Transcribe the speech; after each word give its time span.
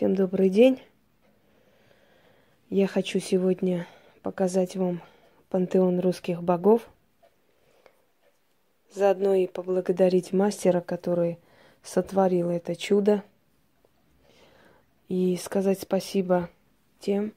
Всем 0.00 0.14
добрый 0.14 0.48
день. 0.48 0.82
Я 2.70 2.86
хочу 2.86 3.18
сегодня 3.18 3.86
показать 4.22 4.74
вам 4.74 5.02
пантеон 5.50 6.00
русских 6.00 6.42
богов. 6.42 6.88
Заодно 8.94 9.34
и 9.34 9.46
поблагодарить 9.46 10.32
мастера, 10.32 10.80
который 10.80 11.38
сотворил 11.82 12.48
это 12.48 12.76
чудо. 12.76 13.22
И 15.08 15.36
сказать 15.36 15.82
спасибо 15.82 16.48
тем, 16.98 17.34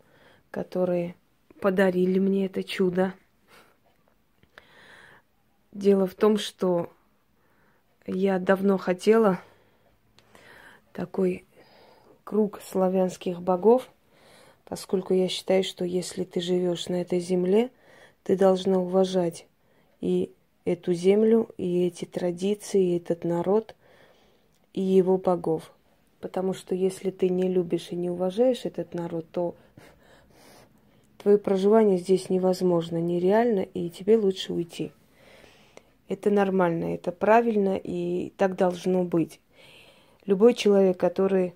которые 0.49 1.15
подарили 1.59 2.17
мне 2.17 2.45
это 2.45 2.63
чудо. 2.63 3.13
Дело 5.73 6.07
в 6.07 6.15
том, 6.15 6.37
что 6.37 6.89
я 8.07 8.39
давно 8.39 8.77
хотела 8.77 9.41
такой 10.93 11.45
круг 12.23 12.61
славянских 12.61 13.41
богов, 13.41 13.89
поскольку 14.65 15.13
я 15.13 15.27
считаю, 15.27 15.63
что 15.63 15.85
если 15.85 16.23
ты 16.23 16.41
живешь 16.41 16.87
на 16.87 17.01
этой 17.01 17.19
земле, 17.19 17.69
ты 18.23 18.37
должна 18.37 18.79
уважать 18.79 19.45
и 20.01 20.31
эту 20.65 20.93
землю, 20.93 21.49
и 21.57 21.85
эти 21.85 22.05
традиции, 22.05 22.91
и 22.93 22.97
этот 22.97 23.23
народ, 23.23 23.75
и 24.73 24.81
его 24.81 25.17
богов. 25.17 25.71
Потому 26.19 26.53
что 26.53 26.73
если 26.73 27.11
ты 27.11 27.29
не 27.29 27.49
любишь 27.49 27.89
и 27.91 27.95
не 27.95 28.09
уважаешь 28.09 28.65
этот 28.65 28.93
народ, 28.93 29.25
то 29.31 29.55
твое 31.17 31.37
проживание 31.37 31.97
здесь 31.97 32.29
невозможно, 32.29 32.97
нереально, 32.97 33.59
и 33.59 33.89
тебе 33.89 34.17
лучше 34.17 34.53
уйти. 34.53 34.91
Это 36.07 36.29
нормально, 36.29 36.95
это 36.95 37.11
правильно, 37.11 37.79
и 37.81 38.33
так 38.37 38.55
должно 38.55 39.03
быть. 39.03 39.39
Любой 40.25 40.53
человек, 40.53 40.97
который 40.97 41.53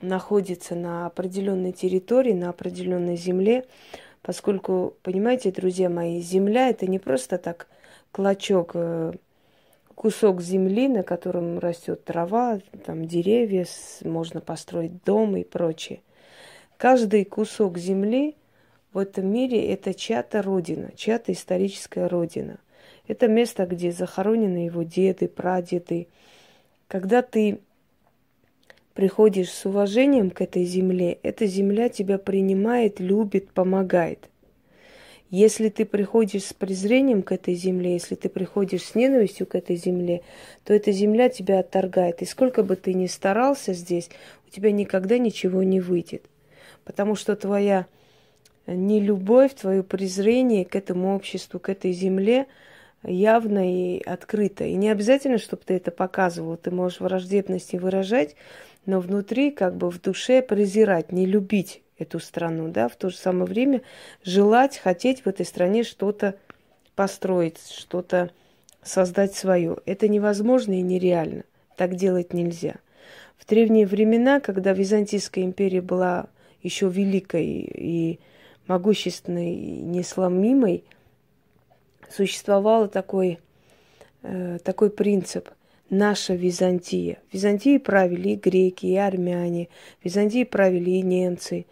находится 0.00 0.74
на 0.74 1.06
определенной 1.06 1.72
территории, 1.72 2.32
на 2.32 2.50
определенной 2.50 3.16
земле, 3.16 3.64
поскольку, 4.22 4.94
понимаете, 5.02 5.50
друзья 5.50 5.88
мои, 5.88 6.20
земля 6.20 6.68
это 6.68 6.86
не 6.86 6.98
просто 6.98 7.38
так 7.38 7.68
клочок, 8.12 8.72
э, 8.74 9.12
кусок 9.94 10.40
земли, 10.40 10.88
на 10.88 11.02
котором 11.02 11.58
растет 11.58 12.04
трава, 12.04 12.60
там 12.84 13.04
деревья, 13.06 13.66
можно 14.02 14.40
построить 14.40 15.02
дом 15.04 15.36
и 15.36 15.44
прочее. 15.44 16.00
Каждый 16.76 17.24
кусок 17.24 17.78
земли 17.78 18.36
в 18.92 18.98
этом 18.98 19.26
мире 19.26 19.72
это 19.72 19.94
чья-то 19.94 20.42
родина, 20.42 20.92
чья-то 20.94 21.32
историческая 21.32 22.06
родина. 22.06 22.58
Это 23.08 23.26
место, 23.26 23.66
где 23.66 23.90
захоронены 23.90 24.58
его 24.58 24.84
деды, 24.84 25.26
прадеды. 25.26 26.08
Когда 26.86 27.22
ты 27.22 27.60
приходишь 28.98 29.52
с 29.52 29.64
уважением 29.64 30.28
к 30.32 30.40
этой 30.40 30.64
земле, 30.64 31.20
эта 31.22 31.46
земля 31.46 31.88
тебя 31.88 32.18
принимает, 32.18 32.98
любит, 32.98 33.48
помогает. 33.52 34.28
Если 35.30 35.68
ты 35.68 35.84
приходишь 35.84 36.46
с 36.46 36.52
презрением 36.52 37.22
к 37.22 37.30
этой 37.30 37.54
земле, 37.54 37.92
если 37.92 38.16
ты 38.16 38.28
приходишь 38.28 38.82
с 38.82 38.96
ненавистью 38.96 39.46
к 39.46 39.54
этой 39.54 39.76
земле, 39.76 40.22
то 40.64 40.74
эта 40.74 40.90
земля 40.90 41.28
тебя 41.28 41.60
отторгает. 41.60 42.22
И 42.22 42.24
сколько 42.24 42.64
бы 42.64 42.74
ты 42.74 42.92
ни 42.92 43.06
старался 43.06 43.72
здесь, 43.72 44.10
у 44.48 44.50
тебя 44.50 44.72
никогда 44.72 45.16
ничего 45.16 45.62
не 45.62 45.78
выйдет. 45.80 46.24
Потому 46.84 47.14
что 47.14 47.36
твоя 47.36 47.86
нелюбовь, 48.66 49.54
твое 49.54 49.84
презрение 49.84 50.64
к 50.64 50.74
этому 50.74 51.14
обществу, 51.14 51.60
к 51.60 51.68
этой 51.68 51.92
земле 51.92 52.48
явно 53.02 53.72
и 53.72 54.02
открыто. 54.02 54.64
И 54.64 54.74
не 54.74 54.90
обязательно, 54.90 55.38
чтобы 55.38 55.62
ты 55.64 55.74
это 55.74 55.90
показывал. 55.90 56.56
Ты 56.56 56.70
можешь 56.70 57.00
враждебность 57.00 57.72
не 57.72 57.78
выражать, 57.78 58.36
но 58.86 59.00
внутри, 59.00 59.50
как 59.50 59.76
бы 59.76 59.90
в 59.90 60.00
душе 60.00 60.42
презирать, 60.42 61.12
не 61.12 61.26
любить 61.26 61.82
эту 61.98 62.20
страну, 62.20 62.68
да, 62.68 62.88
в 62.88 62.96
то 62.96 63.10
же 63.10 63.16
самое 63.16 63.44
время 63.44 63.82
желать, 64.22 64.78
хотеть 64.78 65.22
в 65.22 65.26
этой 65.26 65.44
стране 65.44 65.82
что-то 65.82 66.36
построить, 66.94 67.58
что-то 67.70 68.30
создать 68.82 69.34
свое. 69.34 69.78
Это 69.84 70.08
невозможно 70.08 70.72
и 70.72 70.82
нереально. 70.82 71.44
Так 71.76 71.94
делать 71.94 72.32
нельзя. 72.32 72.76
В 73.36 73.46
древние 73.46 73.86
времена, 73.86 74.40
когда 74.40 74.72
Византийская 74.72 75.44
империя 75.44 75.80
была 75.80 76.26
еще 76.62 76.88
великой 76.88 77.46
и 77.46 78.20
могущественной, 78.66 79.54
и 79.54 79.80
несломимой, 79.80 80.84
существовал 82.10 82.88
такой, 82.88 83.38
э, 84.22 84.58
такой 84.64 84.90
принцип 84.90 85.48
наша 85.90 86.34
Византия. 86.34 87.18
Византии 87.32 87.78
правили 87.78 88.30
и 88.30 88.36
греки, 88.36 88.86
и 88.86 88.96
армяне, 88.96 89.68
Византии 90.02 90.44
правили 90.44 90.90
и 90.90 91.02
немцы. 91.02 91.66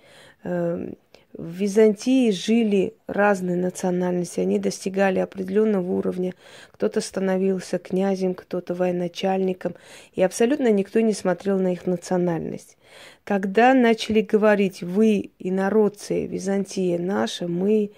Эм, 0.45 0.97
в 1.37 1.51
Византии 1.51 2.31
жили 2.31 2.95
разные 3.07 3.59
национальности, 3.59 4.41
они 4.41 4.59
достигали 4.59 5.19
определенного 5.19 5.93
уровня. 5.93 6.33
Кто-то 6.73 7.03
становился 7.03 7.79
князем, 7.79 8.35
кто-то 8.35 8.73
военачальником, 8.73 9.75
и 10.15 10.23
абсолютно 10.23 10.71
никто 10.73 11.01
не 11.01 11.13
смотрел 11.13 11.59
на 11.59 11.75
их 11.75 11.85
национальность. 11.87 12.79
Когда 13.25 13.75
начали 13.75 14.23
говорить 14.23 14.83
«вы, 14.83 15.31
инородцы, 15.39 16.27
Византия 16.27 16.99
наша, 16.99 17.49
мы 17.49 17.91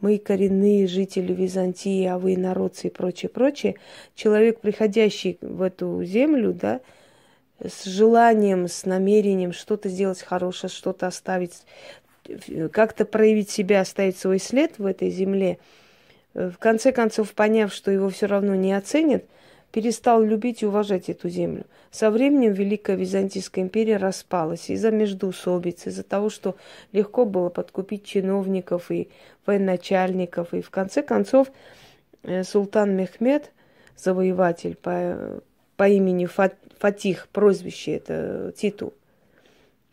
мы 0.00 0.18
коренные 0.18 0.86
жители 0.86 1.32
Византии, 1.32 2.04
а 2.06 2.18
вы 2.18 2.36
народцы 2.36 2.88
и 2.88 2.90
прочее, 2.90 3.28
прочее, 3.28 3.76
человек, 4.14 4.60
приходящий 4.60 5.38
в 5.40 5.62
эту 5.62 6.04
землю, 6.04 6.52
да, 6.52 6.80
с 7.58 7.84
желанием, 7.84 8.68
с 8.68 8.84
намерением 8.84 9.52
что-то 9.52 9.88
сделать 9.88 10.20
хорошее, 10.20 10.70
что-то 10.70 11.06
оставить, 11.06 11.62
как-то 12.72 13.06
проявить 13.06 13.50
себя, 13.50 13.80
оставить 13.80 14.18
свой 14.18 14.38
след 14.38 14.78
в 14.78 14.84
этой 14.84 15.10
земле, 15.10 15.58
в 16.34 16.56
конце 16.58 16.92
концов, 16.92 17.32
поняв, 17.32 17.72
что 17.72 17.90
его 17.90 18.10
все 18.10 18.26
равно 18.26 18.54
не 18.54 18.74
оценят, 18.74 19.24
перестал 19.76 20.22
любить 20.22 20.62
и 20.62 20.66
уважать 20.66 21.10
эту 21.10 21.28
землю. 21.28 21.66
Со 21.90 22.10
временем 22.10 22.54
Великая 22.54 22.96
Византийская 22.96 23.62
империя 23.62 23.98
распалась 23.98 24.70
из-за 24.70 24.90
междоусобиц, 24.90 25.86
из-за 25.86 26.02
того, 26.02 26.30
что 26.30 26.56
легко 26.92 27.26
было 27.26 27.50
подкупить 27.50 28.02
чиновников 28.02 28.90
и 28.90 29.10
военачальников. 29.44 30.54
И 30.54 30.62
в 30.62 30.70
конце 30.70 31.02
концов 31.02 31.48
э, 32.22 32.42
султан 32.42 32.96
Мехмед, 32.96 33.52
завоеватель 33.98 34.76
по, 34.76 35.42
по 35.76 35.86
имени 35.86 36.26
Фатих, 36.78 37.28
прозвище 37.28 37.96
это 37.96 38.54
титул, 38.56 38.94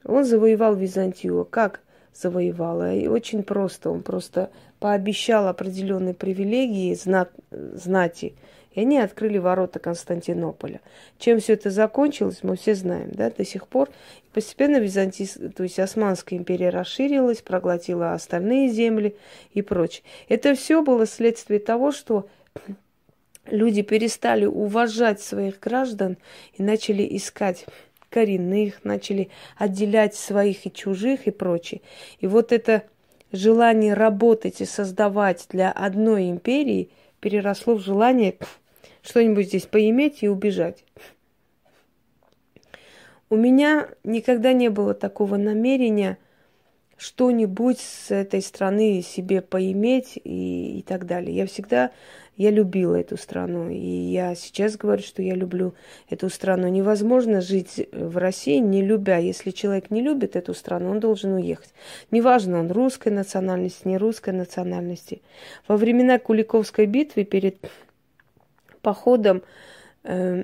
он 0.05 0.23
завоевал 0.23 0.75
Византию. 0.75 1.43
Как 1.43 1.81
завоевал? 2.13 2.85
И 2.89 3.07
очень 3.07 3.43
просто. 3.43 3.89
Он 3.89 4.01
просто 4.01 4.49
пообещал 4.79 5.49
определенные 5.49 6.13
привилегии 6.13 6.93
знат, 6.93 7.31
знати 7.51 8.33
и 8.73 8.81
они 8.81 8.97
открыли 8.97 9.37
ворота 9.37 9.79
Константинополя. 9.79 10.81
Чем 11.19 11.39
все 11.39 11.53
это 11.53 11.69
закончилось, 11.69 12.39
мы 12.41 12.55
все 12.55 12.75
знаем, 12.75 13.11
да, 13.11 13.29
до 13.29 13.45
сих 13.45 13.67
пор. 13.67 13.89
Постепенно 14.33 14.77
Византийс, 14.77 15.37
то 15.55 15.63
есть 15.63 15.79
Османская 15.79 16.37
империя 16.39 16.69
расширилась, 16.69 17.41
проглотила 17.41 18.13
остальные 18.13 18.69
земли 18.69 19.15
и 19.53 19.61
прочее. 19.61 20.03
Это 20.27 20.55
все 20.55 20.81
было 20.81 21.05
следствие 21.05 21.59
того, 21.59 21.91
что 21.91 22.27
люди 23.45 23.81
перестали 23.81 24.45
уважать 24.45 25.21
своих 25.21 25.59
граждан 25.59 26.17
и 26.53 26.63
начали 26.63 27.07
искать 27.15 27.65
коренных, 28.09 28.83
начали 28.83 29.29
отделять 29.57 30.15
своих 30.15 30.65
и 30.65 30.71
чужих 30.71 31.27
и 31.27 31.31
прочее. 31.31 31.81
И 32.19 32.27
вот 32.27 32.51
это 32.51 32.83
желание 33.31 33.93
работать 33.93 34.61
и 34.61 34.65
создавать 34.65 35.47
для 35.49 35.71
одной 35.71 36.29
империи 36.29 36.91
переросло 37.19 37.75
в 37.75 37.81
желание 37.81 38.37
что-нибудь 39.03 39.47
здесь 39.47 39.65
поиметь 39.65 40.23
и 40.23 40.27
убежать. 40.27 40.83
У 43.29 43.35
меня 43.35 43.89
никогда 44.03 44.53
не 44.53 44.69
было 44.69 44.93
такого 44.93 45.37
намерения 45.37 46.17
что-нибудь 46.97 47.79
с 47.79 48.11
этой 48.11 48.41
страны 48.41 49.01
себе 49.01 49.41
поиметь 49.41 50.19
и, 50.23 50.79
и 50.79 50.81
так 50.83 51.05
далее. 51.05 51.35
Я 51.35 51.47
всегда, 51.47 51.91
я 52.37 52.49
любила 52.49 52.95
эту 52.95 53.17
страну, 53.17 53.69
и 53.69 53.75
я 53.75 54.35
сейчас 54.35 54.77
говорю, 54.77 55.01
что 55.01 55.21
я 55.21 55.35
люблю 55.35 55.73
эту 56.09 56.29
страну. 56.29 56.67
Невозможно 56.67 57.41
жить 57.41 57.89
в 57.91 58.17
России, 58.17 58.59
не 58.59 58.81
любя. 58.81 59.17
Если 59.17 59.51
человек 59.51 59.89
не 59.91 60.01
любит 60.01 60.35
эту 60.35 60.53
страну, 60.53 60.91
он 60.91 60.99
должен 60.99 61.33
уехать. 61.33 61.73
Неважно, 62.11 62.59
он 62.59 62.71
русской 62.71 63.09
национальности, 63.09 63.87
не 63.87 63.97
русской 63.97 64.33
национальности. 64.33 65.21
Во 65.67 65.75
времена 65.75 66.19
Куликовской 66.19 66.85
битвы 66.85 67.25
перед 67.25 67.57
походом 68.83 69.41
э, 70.03 70.43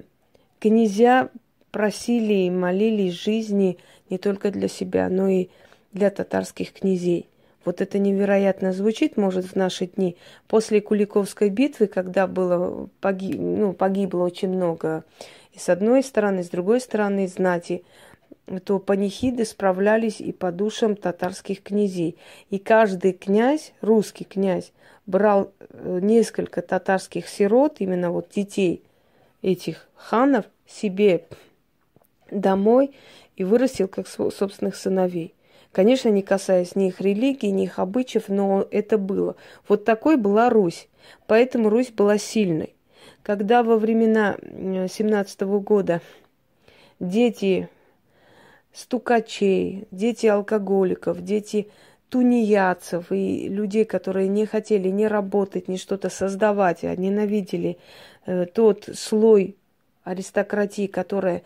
князья 0.59 1.29
просили 1.69 2.33
и 2.33 2.49
молились 2.49 3.13
жизни 3.13 3.77
не 4.09 4.17
только 4.17 4.49
для 4.49 4.67
себя, 4.67 5.07
но 5.09 5.27
и 5.27 5.49
для 5.91 6.09
татарских 6.09 6.73
князей. 6.73 7.27
Вот 7.65 7.81
это 7.81 7.99
невероятно 7.99 8.73
звучит, 8.73 9.17
может, 9.17 9.45
в 9.45 9.55
наши 9.55 9.85
дни. 9.85 10.15
После 10.47 10.81
Куликовской 10.81 11.49
битвы, 11.49 11.85
когда 11.85 12.25
было, 12.25 12.89
погиб, 13.01 13.35
ну, 13.37 13.73
погибло 13.73 14.23
очень 14.23 14.49
много 14.49 15.03
и 15.53 15.59
с 15.59 15.69
одной 15.69 16.03
стороны, 16.03 16.39
и 16.39 16.43
с 16.43 16.49
другой 16.49 16.79
стороны 16.79 17.27
знати, 17.27 17.83
то 18.63 18.79
панихиды 18.79 19.45
справлялись 19.45 20.21
и 20.21 20.31
по 20.31 20.51
душам 20.51 20.95
татарских 20.95 21.61
князей. 21.61 22.17
И 22.49 22.57
каждый 22.59 23.13
князь, 23.13 23.73
русский 23.81 24.23
князь, 24.23 24.71
брал 25.09 25.51
э, 25.59 25.99
несколько 26.01 26.61
татарских 26.61 27.27
сирот, 27.27 27.77
именно 27.79 28.11
вот 28.11 28.29
детей 28.29 28.83
этих 29.41 29.87
ханов, 29.95 30.45
себе 30.67 31.25
домой 32.29 32.91
и 33.35 33.43
вырастил 33.43 33.87
как 33.87 34.07
собственных 34.07 34.75
сыновей. 34.75 35.33
Конечно, 35.71 36.09
не 36.09 36.21
касаясь 36.21 36.75
ни 36.75 36.89
их 36.89 37.01
религии, 37.01 37.47
ни 37.47 37.63
их 37.63 37.79
обычаев, 37.79 38.27
но 38.27 38.67
это 38.69 38.97
было. 38.99 39.35
Вот 39.67 39.83
такой 39.83 40.15
была 40.15 40.49
Русь. 40.49 40.87
Поэтому 41.25 41.69
Русь 41.69 41.89
была 41.89 42.17
сильной. 42.17 42.75
Когда 43.23 43.63
во 43.63 43.77
времена 43.77 44.37
17 44.41 45.41
года 45.41 46.01
дети 46.99 47.67
стукачей, 48.73 49.87
дети 49.91 50.27
алкоголиков, 50.27 51.23
дети 51.23 51.69
тунеядцев 52.09 53.11
и 53.11 53.47
людей, 53.47 53.85
которые 53.85 54.27
не 54.27 54.45
хотели 54.45 54.89
ни 54.89 55.05
работать, 55.05 55.67
ни 55.67 55.77
что-то 55.77 56.09
создавать, 56.09 56.83
а 56.83 56.95
ненавидели 56.95 57.77
э, 58.25 58.45
тот 58.45 58.89
слой 58.93 59.55
аристократии, 60.03 60.87
которая, 60.87 61.43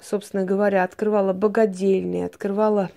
собственно 0.00 0.44
говоря, 0.44 0.84
открывала 0.84 1.32
богадельни, 1.32 2.22
открывала 2.22 2.90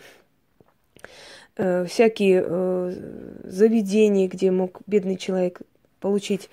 э, 1.57 1.85
всякие 1.85 2.43
э, 2.45 2.93
заведения, 3.43 4.27
где 4.27 4.51
мог 4.51 4.79
бедный 4.87 5.17
человек 5.17 5.61
получить 5.99 6.49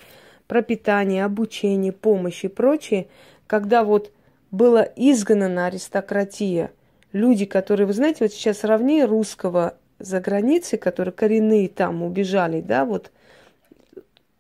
пропитание, 0.49 1.25
обучение, 1.25 1.93
помощь 1.93 2.45
и 2.45 2.49
прочее, 2.49 3.07
когда 3.47 3.85
вот 3.85 4.11
была 4.51 4.83
изгнана 4.97 5.67
аристократия, 5.67 6.73
люди, 7.13 7.45
которые, 7.45 7.87
вы 7.87 7.93
знаете, 7.93 8.25
вот 8.25 8.33
сейчас 8.33 8.59
сравни 8.59 9.05
русского 9.05 9.77
за 10.01 10.21
границей, 10.21 10.79
которые 10.79 11.13
коренные 11.13 11.69
там 11.69 12.03
убежали, 12.03 12.61
да, 12.61 12.85
вот 12.85 13.11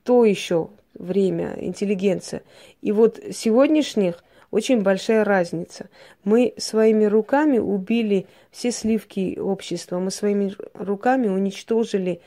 то 0.03 0.25
еще 0.25 0.71
время, 0.95 1.55
интеллигенция. 1.59 2.43
И 2.83 2.93
вот 2.93 3.21
сегодняшних 3.33 4.25
очень 4.51 4.83
большая 4.83 5.25
разница. 5.25 5.89
Мы 6.25 6.55
своими 6.57 7.05
руками 7.05 7.59
убили 7.59 8.27
все 8.51 8.73
сливки 8.73 9.39
общества, 9.39 9.99
мы 9.99 10.11
своими 10.11 10.55
руками 10.75 11.29
уничтожили 11.29 12.21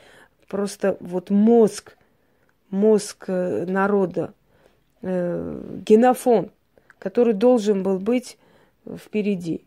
просто 0.48 0.96
вот 1.00 1.30
мозг, 1.30 1.96
мозг 2.70 3.24
э, 3.28 3.66
народа, 3.66 4.32
э, 5.02 5.60
генофон, 5.86 6.50
который 6.98 7.34
должен 7.34 7.82
был 7.82 7.98
быть 7.98 8.38
впереди. 8.86 9.64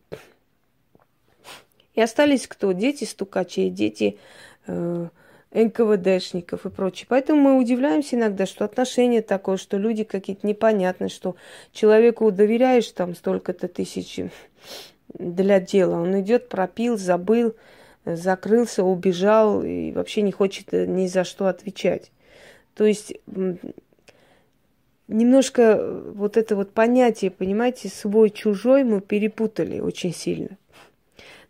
И 1.98 2.02
остались 2.02 2.48
кто? 2.48 2.74
Дети 2.74 3.06
стукачей, 3.06 3.72
дети 3.72 4.20
э, 4.68 5.08
НКВДшников 5.52 6.68
и 6.68 6.70
прочее. 6.70 7.08
Поэтому 7.10 7.42
мы 7.42 7.58
удивляемся 7.58 8.16
иногда, 8.16 8.46
что 8.46 8.66
отношение 8.66 9.24
такое, 9.24 9.58
что 9.58 9.78
люди 9.78 10.04
какие-то 10.04 10.46
непонятные, 10.46 11.10
что 11.10 11.36
человеку 11.72 12.32
доверяешь 12.32 12.88
там 12.92 13.16
столько-то 13.16 13.68
тысяч 13.68 14.20
для 15.12 15.60
дела. 15.60 15.96
Он 16.00 16.22
идет, 16.22 16.50
пропил, 16.50 16.98
забыл, 16.98 17.56
закрылся, 18.06 18.84
убежал 18.84 19.64
и 19.64 19.92
вообще 19.92 20.22
не 20.22 20.32
хочет 20.32 20.74
ни 20.74 21.08
за 21.08 21.24
что 21.24 21.48
отвечать. 21.48 22.12
То 22.76 22.86
есть 22.86 23.16
немножко 25.08 26.00
вот 26.14 26.38
это 26.38 26.56
вот 26.56 26.74
понятие, 26.74 27.32
понимаете, 27.32 27.90
свой-чужой 27.90 28.84
мы 28.84 29.02
перепутали 29.02 29.80
очень 29.80 30.14
сильно. 30.14 30.60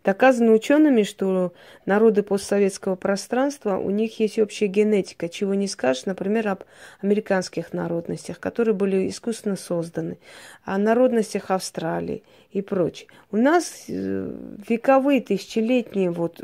Доказано 0.04 0.52
учеными, 0.52 1.02
что 1.02 1.52
народы 1.84 2.22
постсоветского 2.22 2.94
пространства, 2.94 3.76
у 3.76 3.90
них 3.90 4.20
есть 4.20 4.38
общая 4.38 4.68
генетика, 4.68 5.28
чего 5.28 5.54
не 5.54 5.66
скажешь, 5.66 6.06
например, 6.06 6.48
об 6.48 6.64
американских 7.02 7.72
народностях, 7.72 8.38
которые 8.38 8.74
были 8.74 9.08
искусственно 9.08 9.56
созданы, 9.56 10.18
о 10.64 10.78
народностях 10.78 11.50
Австралии 11.50 12.22
и 12.52 12.62
прочее. 12.62 13.08
У 13.30 13.36
нас 13.36 13.84
э, 13.88 14.32
вековые, 14.68 15.20
тысячелетний 15.20 16.08
вот 16.08 16.42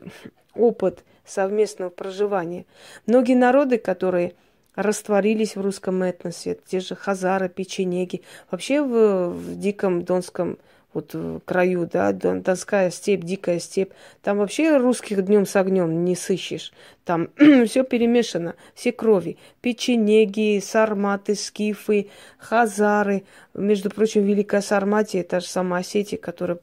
опыт 0.55 1.05
совместного 1.25 1.91
проживания. 1.91 2.67
Многие 3.07 3.35
народы, 3.35 3.79
которые 3.79 4.35
растворились 4.75 5.57
в 5.57 5.61
русском 5.61 6.03
этносе, 6.03 6.59
те 6.67 6.81
же 6.81 6.97
хазары, 6.97 7.49
печенеги, 7.49 8.23
вообще 8.51 8.83
в, 8.83 9.29
в 9.29 9.59
диком 9.59 10.03
донском 10.03 10.59
вот 10.95 11.13
в 11.13 11.41
краю, 11.41 11.89
да, 11.93 12.13
Донская 12.13 12.91
степь, 12.91 13.25
дикая 13.25 13.59
степь. 13.59 13.93
Там 14.23 14.39
вообще 14.39 14.77
русских 14.77 15.25
днем 15.25 15.45
с 15.45 15.57
огнем 15.57 16.05
не 16.05 16.15
сыщешь. 16.17 16.73
Там 17.05 17.29
все 17.67 17.85
перемешано, 17.85 18.55
все 18.75 18.93
крови. 18.93 19.37
Печенеги, 19.61 20.61
сарматы, 20.61 21.35
скифы, 21.35 22.09
хазары. 22.39 23.25
Между 23.53 23.91
прочим, 23.91 24.23
Великая 24.23 24.63
Сарматия, 24.63 25.23
та 25.23 25.41
же 25.41 25.47
самая 25.47 25.81
Осетия, 25.81 26.19
которая 26.19 26.59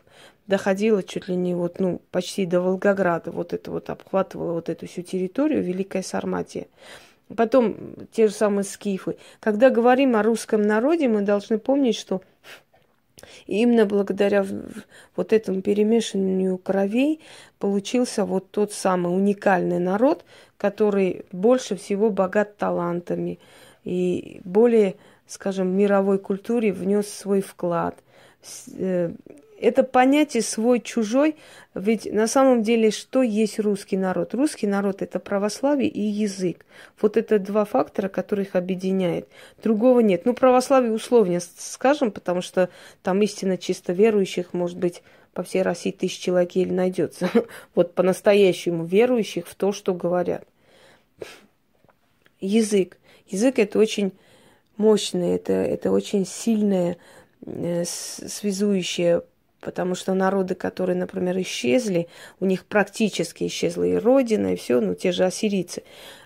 доходила 0.47 1.03
чуть 1.03 1.27
ли 1.27 1.35
не 1.35 1.53
вот, 1.53 1.79
ну, 1.79 2.01
почти 2.11 2.45
до 2.45 2.61
Волгограда. 2.61 3.31
Вот 3.31 3.53
это 3.53 3.71
вот 3.71 3.89
обхватывала 3.89 4.53
вот 4.53 4.69
эту 4.69 4.87
всю 4.87 5.01
территорию, 5.01 5.63
Великая 5.63 6.03
Сарматия. 6.03 6.67
Потом 7.35 7.77
те 8.11 8.27
же 8.27 8.33
самые 8.33 8.63
скифы. 8.63 9.17
Когда 9.39 9.69
говорим 9.69 10.15
о 10.15 10.23
русском 10.23 10.61
народе, 10.61 11.07
мы 11.07 11.21
должны 11.21 11.57
помнить, 11.59 11.95
что 11.95 12.21
и 13.47 13.61
именно 13.61 13.85
благодаря 13.85 14.45
вот 15.15 15.33
этому 15.33 15.61
перемешиванию 15.61 16.57
кровей 16.57 17.21
получился 17.59 18.25
вот 18.25 18.51
тот 18.51 18.73
самый 18.73 19.15
уникальный 19.15 19.79
народ, 19.79 20.25
который 20.57 21.25
больше 21.31 21.75
всего 21.75 22.09
богат 22.09 22.57
талантами 22.57 23.39
и 23.83 24.41
более, 24.43 24.95
скажем, 25.27 25.75
мировой 25.75 26.19
культуре 26.19 26.71
внес 26.71 27.07
свой 27.07 27.41
вклад. 27.41 27.97
Это 29.61 29.83
понятие 29.83 30.41
свой-чужой, 30.41 31.35
ведь 31.75 32.11
на 32.11 32.25
самом 32.25 32.63
деле 32.63 32.89
что 32.89 33.21
есть 33.21 33.59
русский 33.59 33.95
народ? 33.95 34.33
Русский 34.33 34.65
народ– 34.65 35.01
это 35.03 35.19
православие 35.19 35.87
и 35.87 36.01
язык. 36.01 36.65
Вот 36.99 37.15
это 37.15 37.37
два 37.37 37.65
фактора, 37.65 38.09
которые 38.09 38.47
их 38.47 38.55
объединяет. 38.55 39.27
Другого 39.61 39.99
нет. 39.99 40.25
Ну, 40.25 40.33
православие 40.33 40.91
условно 40.91 41.39
скажем, 41.57 42.11
потому 42.11 42.41
что 42.41 42.69
там 43.03 43.21
истинно 43.21 43.57
чисто 43.57 43.93
верующих, 43.93 44.53
может 44.53 44.79
быть, 44.79 45.03
по 45.33 45.43
всей 45.43 45.61
России 45.61 45.91
тысяч 45.91 46.19
человек 46.19 46.53
еле 46.53 46.73
найдется. 46.73 47.29
Вот 47.75 47.93
по-настоящему 47.93 48.83
верующих 48.83 49.47
в 49.47 49.53
то, 49.53 49.71
что 49.71 49.93
говорят. 49.93 50.43
Язык. 52.39 52.97
Язык– 53.27 53.55
это 53.59 53.77
очень 53.77 54.11
мощное, 54.77 55.35
это, 55.35 55.53
это 55.53 55.91
очень 55.91 56.25
сильное, 56.25 56.97
э, 57.45 57.85
связующее 57.85 59.21
Потому 59.61 59.95
что 59.95 60.13
народы, 60.13 60.55
которые, 60.55 60.97
например, 60.97 61.39
исчезли, 61.39 62.07
у 62.39 62.45
них 62.45 62.65
практически 62.65 63.45
исчезла 63.45 63.83
и 63.83 63.95
родина, 63.95 64.53
и 64.53 64.55
все, 64.55 64.81
ну, 64.81 64.95
те 64.95 65.11
же 65.11 65.23
ассирийцы, 65.23 65.83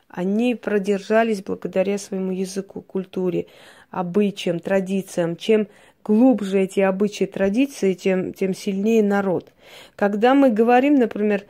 они 0.07 0.55
продержались 0.55 1.43
благодаря 1.43 1.97
своему 1.97 2.31
языку, 2.31 2.81
культуре, 2.81 3.47
обычаям, 3.91 4.59
традициям. 4.59 5.35
Чем 5.35 5.67
глубже 6.03 6.61
эти 6.61 6.79
обычаи, 6.79 7.25
традиции, 7.25 7.93
тем, 7.93 8.33
тем 8.33 8.53
сильнее 8.53 9.03
народ. 9.03 9.51
Когда 9.95 10.33
мы 10.33 10.49
говорим, 10.49 10.95
например, 10.95 11.43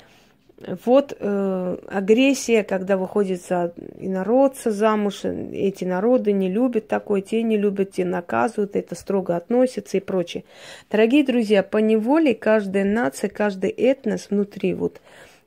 вот 0.85 1.15
э, 1.19 1.77
агрессия, 1.87 2.63
когда 2.63 2.95
выходит 2.95 3.45
за 3.45 3.73
инородца 3.99 4.71
замуж, 4.71 5.25
эти 5.25 5.83
народы 5.83 6.31
не 6.31 6.49
любят 6.49 6.87
такое, 6.87 7.21
те 7.21 7.43
не 7.43 7.57
любят, 7.57 7.91
те 7.91 8.05
наказывают, 8.05 8.75
это 8.75 8.95
строго 8.95 9.35
относятся 9.35 9.97
и 9.97 9.99
прочее. 9.99 10.45
Дорогие 10.89 11.25
друзья, 11.25 11.61
по 11.61 11.77
неволе 11.77 12.33
каждая 12.33 12.85
нация, 12.85 13.29
каждый 13.29 13.69
этнос 13.69 14.29
внутри 14.29 14.73
вот 14.73 15.01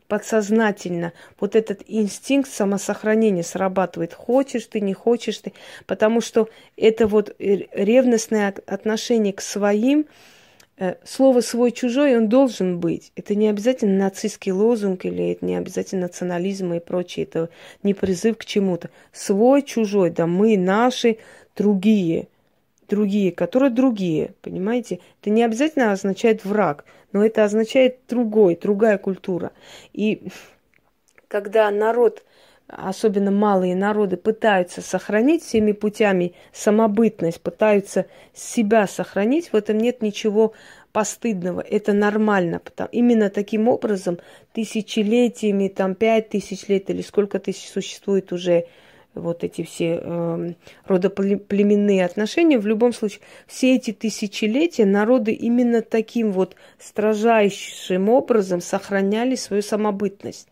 подсознательно 0.09 1.13
вот 1.41 1.57
этот 1.57 1.83
инстинкт 1.87 2.51
самосохранения 2.51 3.43
срабатывает. 3.43 4.13
Хочешь 4.13 4.67
ты, 4.67 4.81
не 4.81 4.95
хочешь 4.95 5.39
ты, 5.39 5.53
потому 5.87 6.21
что 6.21 6.49
это 6.77 7.07
вот 7.07 7.35
ревностное 7.39 8.55
отношение 8.67 9.33
к 9.33 9.41
своим, 9.41 10.07
слово 11.05 11.41
свой-чужой, 11.41 12.17
он 12.17 12.29
должен 12.29 12.79
быть. 12.79 13.13
Это 13.17 13.35
не 13.35 13.49
обязательно 13.49 13.99
нацистский 14.05 14.53
лозунг 14.53 15.05
или 15.05 15.33
это 15.33 15.45
не 15.45 15.57
обязательно 15.57 16.03
национализм 16.03 16.73
и 16.73 16.81
прочее. 16.81 17.27
Это 17.27 17.49
не 17.83 17.95
призыв 17.95 18.39
к 18.39 18.45
чему-то. 18.45 18.91
Свой-чужой, 19.13 20.11
да 20.11 20.27
мы, 20.27 20.57
наши, 20.57 21.19
другие. 21.57 22.29
Другие, 22.89 23.33
которые 23.33 23.71
другие, 23.71 24.35
понимаете? 24.41 25.01
Это 25.21 25.31
не 25.31 25.43
обязательно 25.43 25.93
означает 25.93 26.45
враг, 26.45 26.87
но 27.13 27.25
это 27.25 27.45
означает 27.45 27.99
другой, 28.09 28.57
другая 28.57 28.97
культура. 28.97 29.53
И 29.93 30.29
когда 31.29 31.71
народ 31.71 32.25
особенно 32.69 33.31
малые 33.31 33.75
народы, 33.75 34.17
пытаются 34.17 34.83
сохранить 34.83 35.43
всеми 35.43 35.73
путями 35.73 36.35
самобытность, 36.53 37.41
пытаются 37.41 38.07
себя 38.35 38.87
сохранить, 38.87 39.53
в 39.53 39.57
этом 39.57 39.79
нет 39.79 40.03
ничего 40.03 40.53
постыдного. 40.93 41.61
Это 41.61 41.93
нормально. 41.93 42.61
Потому, 42.61 42.89
именно 42.93 43.31
таким 43.31 43.69
образом 43.69 44.19
тысячелетиями, 44.53 45.69
там 45.69 45.95
пять 45.95 46.31
тысяч 46.31 46.69
лет 46.69 46.91
или 46.91 47.03
сколько 47.03 47.39
тысяч 47.39 47.69
существует 47.69 48.33
уже 48.33 48.67
вот 49.15 49.43
эти 49.45 49.65
все 49.65 50.01
э, 50.03 50.53
родоплеменные 50.85 52.05
отношения, 52.05 52.59
в 52.59 52.67
любом 52.67 52.93
случае, 52.93 53.21
все 53.47 53.75
эти 53.75 53.93
тысячелетия 53.93 54.85
народы 54.85 55.33
именно 55.33 55.83
таким 55.83 56.31
вот 56.31 56.55
строжайшим 56.79 58.09
образом 58.09 58.61
сохраняли 58.61 59.35
свою 59.35 59.63
самобытность. 59.63 60.49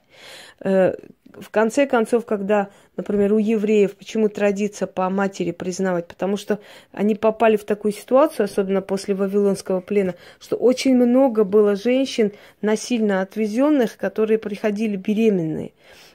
Э, 0.60 0.94
в 1.34 1.50
конце 1.50 1.86
концов, 1.86 2.24
когда, 2.24 2.68
например, 2.96 3.32
у 3.32 3.38
евреев, 3.38 3.96
почему 3.96 4.28
традиция 4.28 4.86
по 4.86 5.08
матери 5.10 5.50
признавать? 5.50 6.06
Потому 6.06 6.36
что 6.36 6.60
они 6.92 7.14
попали 7.14 7.56
в 7.56 7.64
такую 7.64 7.92
ситуацию, 7.92 8.44
особенно 8.44 8.82
после 8.82 9.14
Вавилонского 9.14 9.80
плена, 9.80 10.14
что 10.40 10.56
очень 10.56 10.94
много 10.94 11.44
было 11.44 11.76
женщин 11.76 12.32
насильно 12.62 13.20
отвезенных, 13.20 13.96
которые 13.96 14.38
приходили 14.38 14.96
беременные. 14.96 15.72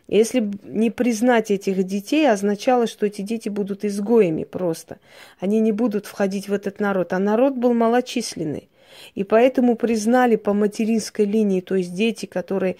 Если 0.08 0.51
не 0.63 0.91
признать 0.91 1.51
этих 1.51 1.84
детей, 1.84 2.30
означало, 2.30 2.86
что 2.88 3.06
эти 3.06 3.22
дети 3.22 3.48
будут 3.48 3.86
изгоями 3.86 4.44
просто. 4.44 5.00
Они 5.39 5.60
не 5.62 5.72
будут 5.72 6.06
входить 6.06 6.50
в 6.50 6.53
этот 6.53 6.80
народ. 6.82 7.13
А 7.13 7.20
народ 7.20 7.56
был 7.56 7.74
малочисленный. 7.74 8.68
И 9.15 9.24
поэтому 9.24 9.77
признали 9.77 10.36
по 10.36 10.53
материнской 10.53 11.25
линии, 11.25 11.62
то 11.62 11.75
есть 11.75 11.94
дети, 11.96 12.25
которые 12.25 12.75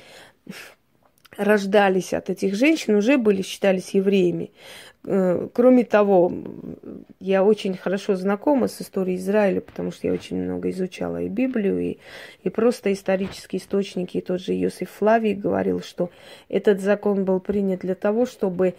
рождались 1.38 2.14
от 2.14 2.30
этих 2.30 2.56
женщин, 2.56 2.96
уже 2.96 3.18
были, 3.18 3.42
считались 3.42 3.94
евреями. 3.94 4.52
Э, 5.04 5.48
кроме 5.54 5.84
того, 5.84 6.32
я 7.20 7.44
очень 7.44 7.76
хорошо 7.76 8.16
знакома 8.16 8.68
с 8.68 8.82
историей 8.82 9.18
Израиля, 9.18 9.62
потому 9.62 9.92
что 9.92 10.08
я 10.08 10.14
очень 10.14 10.38
много 10.38 10.70
изучала 10.70 11.22
и 11.22 11.28
Библию, 11.30 11.80
и, 11.80 11.98
и 12.44 12.50
просто 12.50 12.94
исторические 12.94 13.62
источники. 13.62 14.18
И 14.18 14.22
тот 14.22 14.42
же 14.42 14.54
Иосиф 14.54 14.92
Флавий 14.92 15.34
говорил, 15.34 15.82
что 15.82 16.12
этот 16.50 16.82
закон 16.82 17.26
был 17.26 17.40
принят 17.40 17.80
для 17.80 17.96
того, 17.96 18.26
чтобы 18.26 18.76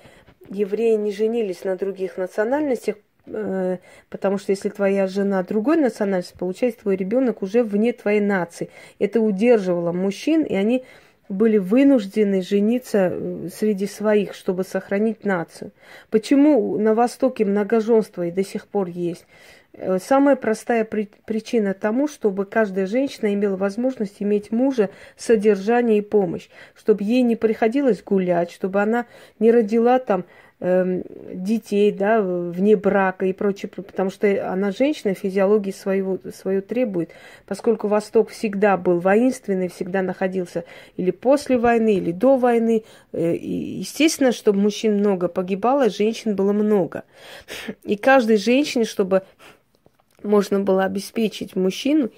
евреи 0.49 0.97
не 0.97 1.13
женились 1.13 1.65
на 1.65 1.77
других 1.77 2.17
национальностях, 2.19 2.97
э, 3.27 3.79
потому 4.09 4.39
что 4.39 4.53
если 4.53 4.69
твоя 4.69 5.09
жена 5.09 5.43
другой 5.43 5.79
национальности, 5.79 6.37
получается, 6.39 6.83
твой 6.83 6.97
ребенок 6.97 7.43
уже 7.43 7.65
вне 7.65 7.93
твоей 7.93 8.21
нации. 8.21 8.71
Это 9.01 9.21
удерживало 9.21 9.93
мужчин, 9.93 10.45
и 10.45 10.55
они 10.55 10.85
были 11.29 11.59
вынуждены 11.59 12.43
жениться 12.43 13.11
э, 13.13 13.49
среди 13.55 13.87
своих, 13.87 14.35
чтобы 14.35 14.65
сохранить 14.65 15.25
нацию. 15.25 15.73
Почему 16.11 16.79
на 16.79 16.95
Востоке 16.95 17.45
многоженство 17.45 18.27
и 18.27 18.31
до 18.31 18.45
сих 18.45 18.67
пор 18.67 18.89
есть? 18.89 19.27
Э, 19.73 19.99
самая 19.99 20.37
простая 20.37 20.85
при, 20.85 21.09
причина 21.25 21.75
тому, 21.75 22.07
чтобы 22.09 22.45
каждая 22.45 22.87
женщина 22.87 23.33
имела 23.33 23.57
возможность 23.57 24.17
иметь 24.21 24.53
мужа, 24.53 24.91
содержание 25.17 25.99
и 25.99 26.03
помощь, 26.03 26.49
чтобы 26.75 27.05
ей 27.05 27.23
не 27.23 27.37
приходилось 27.37 28.03
гулять, 28.03 28.51
чтобы 28.51 28.83
она 28.83 29.07
не 29.39 29.51
родила 29.51 29.99
там 29.99 30.25
детей, 30.63 31.91
да, 31.91 32.23
вне 32.23 32.77
брака 32.77 33.27
и 33.27 33.33
прочее, 33.33 33.69
потому 33.69 34.11
что 34.11 34.53
она 34.53 34.71
женщина, 34.71 35.13
физиологии 35.13 35.73
своего, 35.73 36.21
свою 36.33 36.63
требует, 36.63 37.11
поскольку 37.47 37.89
Восток 37.89 38.31
всегда 38.31 38.77
был 38.77 39.01
воинственный, 39.01 39.69
всегда 39.69 40.03
находился 40.03 40.65
или 40.97 41.11
после 41.11 41.59
войны, 41.59 41.95
или 41.95 42.13
до 42.13 42.37
войны. 42.37 42.85
Э, 43.13 43.35
естественно, 43.35 44.31
чтобы 44.31 44.61
мужчин 44.61 44.99
много 44.99 45.27
погибало, 45.27 45.91
женщин 45.91 46.37
было 46.37 46.53
много. 46.53 47.03
И 47.83 47.97
каждой 47.97 48.37
женщине, 48.37 48.85
чтобы 48.85 49.23
можно 50.23 50.61
было 50.61 50.85
обеспечить 50.85 51.57
мужчину, 51.57 52.11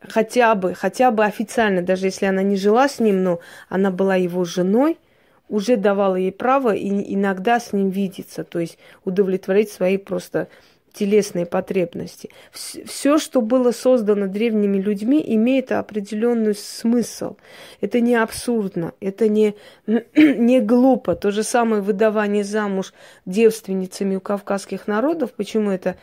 хотя 0.00 0.54
бы, 0.54 0.74
хотя 0.74 1.10
бы 1.10 1.24
официально, 1.24 1.82
даже 1.82 2.06
если 2.06 2.26
она 2.26 2.44
не 2.44 2.54
жила 2.54 2.88
с 2.88 3.00
ним, 3.00 3.24
но 3.24 3.40
она 3.68 3.90
была 3.90 4.14
его 4.14 4.44
женой– 4.44 4.98
уже 5.52 5.76
давала 5.76 6.16
ей 6.16 6.32
право 6.32 6.74
и 6.74 6.88
иногда 7.14 7.60
с 7.60 7.74
ним 7.74 7.90
видеться, 7.90 8.42
то 8.42 8.58
есть 8.58 8.78
удовлетворить 9.04 9.70
свои 9.70 9.98
просто 9.98 10.48
телесные 10.94 11.44
потребности. 11.44 12.30
Все, 12.52 13.18
что 13.18 13.42
было 13.42 13.70
создано 13.70 14.28
древними 14.28 14.78
людьми, 14.78 15.22
имеет 15.26 15.70
определенный 15.72 16.54
смысл. 16.54 17.36
Это 17.82 18.00
не 18.00 18.14
абсурдно, 18.14 18.92
это 19.00 19.28
не, 19.28 19.54
не 19.86 20.60
глупо. 20.60 21.16
То 21.16 21.30
же 21.30 21.42
самое 21.42 21.82
выдавание 21.82 22.44
замуж 22.44 22.94
девственницами 23.26 24.16
у 24.16 24.20
кавказских 24.20 24.86
народов. 24.86 25.32
Почему 25.32 25.70
это 25.70 25.96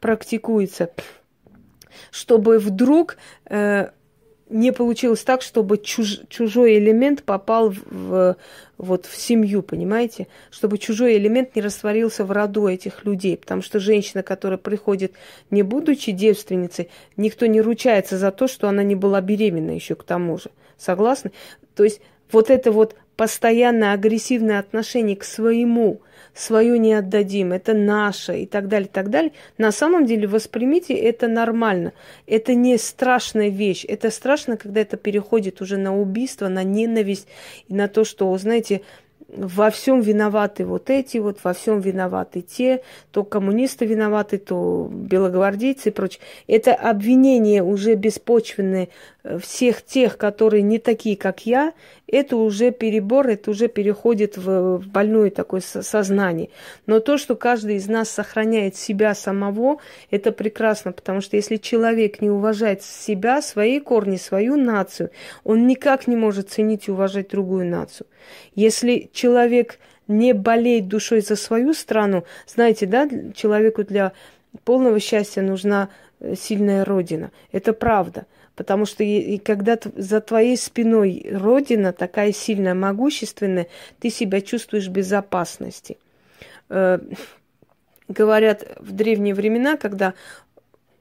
практикуется? 0.00 0.90
Чтобы 2.10 2.58
вдруг 2.58 3.18
э, 3.44 3.90
не 4.48 4.72
получилось 4.72 5.22
так, 5.22 5.42
чтобы 5.42 5.78
чуж, 5.78 6.20
чужой 6.28 6.78
элемент 6.78 7.24
попал 7.24 7.70
в, 7.70 7.82
в, 7.90 8.36
вот, 8.78 9.06
в 9.06 9.16
семью, 9.16 9.62
понимаете? 9.62 10.28
Чтобы 10.50 10.78
чужой 10.78 11.16
элемент 11.16 11.56
не 11.56 11.62
растворился 11.62 12.24
в 12.24 12.30
роду 12.30 12.68
этих 12.68 13.04
людей. 13.04 13.36
Потому 13.36 13.62
что 13.62 13.80
женщина, 13.80 14.22
которая 14.22 14.58
приходит, 14.58 15.12
не 15.50 15.62
будучи 15.62 16.12
девственницей, 16.12 16.90
никто 17.16 17.46
не 17.46 17.60
ручается 17.60 18.18
за 18.18 18.30
то, 18.30 18.46
что 18.46 18.68
она 18.68 18.82
не 18.82 18.94
была 18.94 19.20
беременна 19.20 19.72
еще 19.72 19.94
к 19.94 20.04
тому 20.04 20.38
же. 20.38 20.50
Согласны? 20.78 21.32
То 21.74 21.84
есть 21.84 22.00
вот 22.30 22.50
это 22.50 22.70
вот 22.70 22.94
постоянное 23.16 23.92
агрессивное 23.92 24.58
отношение 24.58 25.16
к 25.16 25.24
своему 25.24 26.00
свое 26.34 26.78
не 26.78 26.92
отдадим, 26.92 27.52
это 27.52 27.72
наше 27.72 28.40
и 28.40 28.46
так 28.46 28.68
далее, 28.68 28.88
и 28.88 28.92
так 28.92 29.10
далее. 29.10 29.32
На 29.58 29.72
самом 29.72 30.04
деле 30.04 30.26
воспримите 30.28 30.94
это 30.94 31.28
нормально. 31.28 31.92
Это 32.26 32.54
не 32.54 32.76
страшная 32.76 33.48
вещь. 33.48 33.84
Это 33.88 34.10
страшно, 34.10 34.56
когда 34.56 34.82
это 34.82 34.96
переходит 34.96 35.62
уже 35.62 35.78
на 35.78 35.98
убийство, 35.98 36.48
на 36.48 36.62
ненависть 36.62 37.26
и 37.68 37.74
на 37.74 37.88
то, 37.88 38.04
что, 38.04 38.36
знаете, 38.36 38.82
во 39.28 39.70
всем 39.70 40.00
виноваты 40.00 40.64
вот 40.64 40.88
эти 40.88 41.18
вот, 41.18 41.38
во 41.42 41.52
всем 41.52 41.80
виноваты 41.80 42.42
те, 42.42 42.82
то 43.10 43.24
коммунисты 43.24 43.84
виноваты, 43.84 44.38
то 44.38 44.88
белогвардейцы 44.90 45.88
и 45.88 45.92
прочее. 45.92 46.20
Это 46.46 46.74
обвинение 46.74 47.62
уже 47.62 47.94
беспочвенное 47.94 48.88
э, 49.24 49.38
всех 49.38 49.82
тех, 49.82 50.16
которые 50.16 50.62
не 50.62 50.78
такие, 50.78 51.16
как 51.16 51.44
я, 51.44 51.72
это 52.08 52.36
уже 52.36 52.70
перебор, 52.70 53.28
это 53.28 53.50
уже 53.50 53.68
переходит 53.68 54.36
в 54.36 54.78
больное 54.86 55.30
такое 55.30 55.60
сознание. 55.60 56.50
Но 56.86 57.00
то, 57.00 57.18
что 57.18 57.34
каждый 57.34 57.76
из 57.76 57.88
нас 57.88 58.10
сохраняет 58.10 58.76
себя 58.76 59.14
самого, 59.14 59.78
это 60.10 60.32
прекрасно, 60.32 60.92
потому 60.92 61.20
что 61.20 61.36
если 61.36 61.56
человек 61.56 62.20
не 62.20 62.30
уважает 62.30 62.82
себя, 62.82 63.42
свои 63.42 63.80
корни, 63.80 64.16
свою 64.16 64.56
нацию, 64.56 65.10
он 65.42 65.66
никак 65.66 66.06
не 66.06 66.16
может 66.16 66.50
ценить 66.50 66.88
и 66.88 66.92
уважать 66.92 67.30
другую 67.30 67.66
нацию. 67.66 68.06
Если 68.54 69.10
человек 69.12 69.78
не 70.06 70.32
болеет 70.32 70.86
душой 70.86 71.20
за 71.20 71.34
свою 71.34 71.74
страну, 71.74 72.24
знаете, 72.46 72.86
да, 72.86 73.08
человеку 73.34 73.82
для 73.82 74.12
полного 74.64 75.00
счастья 75.00 75.42
нужна 75.42 75.88
э, 76.20 76.34
сильная 76.36 76.84
родина. 76.84 77.32
Это 77.50 77.72
правда. 77.72 78.26
Потому 78.56 78.86
что 78.86 79.04
и, 79.04 79.36
когда 79.38 79.78
за 79.94 80.20
твоей 80.20 80.56
спиной 80.56 81.26
родина 81.30 81.92
такая 81.92 82.32
сильная, 82.32 82.74
могущественная, 82.74 83.68
ты 84.00 84.10
себя 84.10 84.40
чувствуешь 84.40 84.88
в 84.88 84.92
безопасности. 84.92 85.98
Э, 86.70 86.98
говорят, 88.08 88.66
в 88.80 88.92
древние 88.92 89.34
времена, 89.34 89.76
когда 89.76 90.14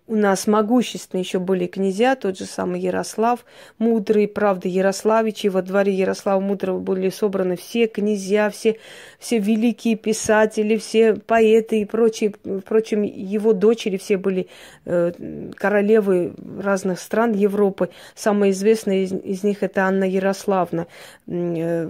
у 0.07 0.15
нас 0.15 0.45
могущественные 0.45 1.24
еще 1.24 1.39
были 1.39 1.65
князья, 1.65 2.15
тот 2.15 2.38
же 2.38 2.45
самый 2.45 2.79
Ярослав 2.79 3.43
Мудрый, 3.79 4.27
правда, 4.27 4.67
Ярославичи, 4.67 5.47
во 5.47 5.63
дворе 5.63 5.93
Ярослава 5.93 6.39
Мудрого 6.39 6.79
были 6.79 7.09
собраны 7.09 7.55
все 7.55 7.88
князья, 7.88 8.51
все, 8.51 8.77
все 9.17 9.39
великие 9.39 9.95
писатели, 9.95 10.77
все 10.77 11.15
поэты 11.15 11.81
и 11.81 11.85
прочие, 11.85 12.35
впрочем, 12.63 13.01
его 13.01 13.53
дочери 13.53 13.97
все 13.97 14.17
были 14.17 14.47
э, 14.85 15.12
королевы 15.55 16.35
разных 16.62 17.00
стран 17.00 17.33
Европы. 17.33 17.89
Самая 18.13 18.51
известная 18.51 19.03
из, 19.03 19.12
из 19.12 19.43
них 19.43 19.63
это 19.63 19.85
Анна 19.85 20.03
Ярославна, 20.03 20.85
э, 21.25 21.89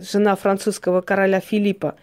жена 0.00 0.36
французского 0.36 1.02
короля 1.02 1.40
Филиппа. 1.40 1.96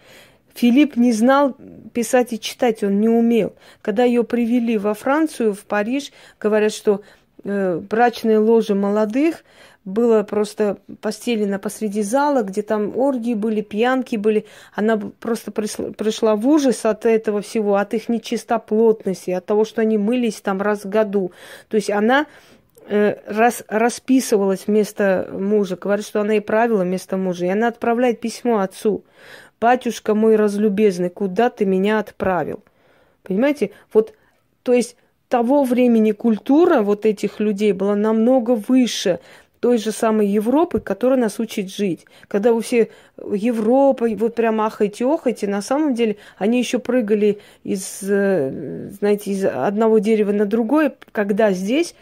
Филипп 0.54 0.96
не 0.96 1.12
знал 1.12 1.56
писать 1.92 2.32
и 2.32 2.40
читать, 2.40 2.82
он 2.82 3.00
не 3.00 3.08
умел. 3.08 3.54
Когда 3.82 4.04
ее 4.04 4.24
привели 4.24 4.78
во 4.78 4.94
Францию, 4.94 5.54
в 5.54 5.60
Париж, 5.60 6.12
говорят, 6.40 6.72
что 6.72 7.02
э, 7.44 7.78
брачные 7.78 8.38
ложи 8.38 8.74
молодых 8.74 9.44
было 9.84 10.22
просто 10.22 10.78
постелено 11.00 11.58
посреди 11.58 12.02
зала, 12.02 12.42
где 12.42 12.62
там 12.62 12.96
оргии 12.96 13.34
были, 13.34 13.62
пьянки 13.62 14.16
были. 14.16 14.46
Она 14.74 14.98
просто 14.98 15.50
пришла, 15.50 15.90
пришла 15.92 16.36
в 16.36 16.46
ужас 16.46 16.84
от 16.84 17.06
этого 17.06 17.40
всего, 17.40 17.76
от 17.76 17.94
их 17.94 18.08
нечистоплотности, 18.08 19.30
от 19.30 19.46
того, 19.46 19.64
что 19.64 19.80
они 19.80 19.96
мылись 19.96 20.40
там 20.40 20.60
раз 20.60 20.84
в 20.84 20.88
году. 20.88 21.32
То 21.68 21.76
есть 21.76 21.90
она 21.90 22.26
э, 22.88 23.16
рас, 23.26 23.64
расписывалась 23.68 24.66
вместо 24.66 25.28
мужа, 25.32 25.76
говорит, 25.76 26.06
что 26.06 26.20
она 26.20 26.34
и 26.34 26.40
правила 26.40 26.82
вместо 26.82 27.16
мужа. 27.16 27.46
И 27.46 27.48
она 27.50 27.68
отправляет 27.68 28.20
письмо 28.20 28.58
отцу. 28.58 29.02
«Батюшка 29.60 30.14
мой 30.14 30.36
разлюбезный, 30.36 31.10
куда 31.10 31.50
ты 31.50 31.66
меня 31.66 31.98
отправил?» 31.98 32.64
Понимаете? 33.22 33.70
Вот, 33.92 34.14
то 34.62 34.72
есть 34.72 34.96
того 35.28 35.62
времени 35.64 36.12
культура 36.12 36.80
вот 36.80 37.06
этих 37.06 37.40
людей 37.40 37.72
была 37.72 37.94
намного 37.94 38.52
выше 38.52 39.20
той 39.60 39.76
же 39.76 39.92
самой 39.92 40.26
Европы, 40.26 40.80
которая 40.80 41.18
нас 41.18 41.38
учит 41.38 41.70
жить. 41.70 42.06
Когда 42.28 42.52
вы 42.52 42.62
все 42.62 42.88
Европа, 43.18 44.08
вот 44.16 44.34
прям 44.34 44.60
ахайте, 44.62 45.04
охайте, 45.04 45.46
на 45.46 45.60
самом 45.60 45.94
деле 45.94 46.16
они 46.38 46.58
еще 46.58 46.78
прыгали 46.78 47.38
из, 47.62 47.98
э, 48.02 48.88
знаете, 48.98 49.30
из 49.30 49.44
одного 49.44 49.98
дерева 49.98 50.32
на 50.32 50.46
другое, 50.46 50.94
когда 51.12 51.52
здесь 51.52 51.94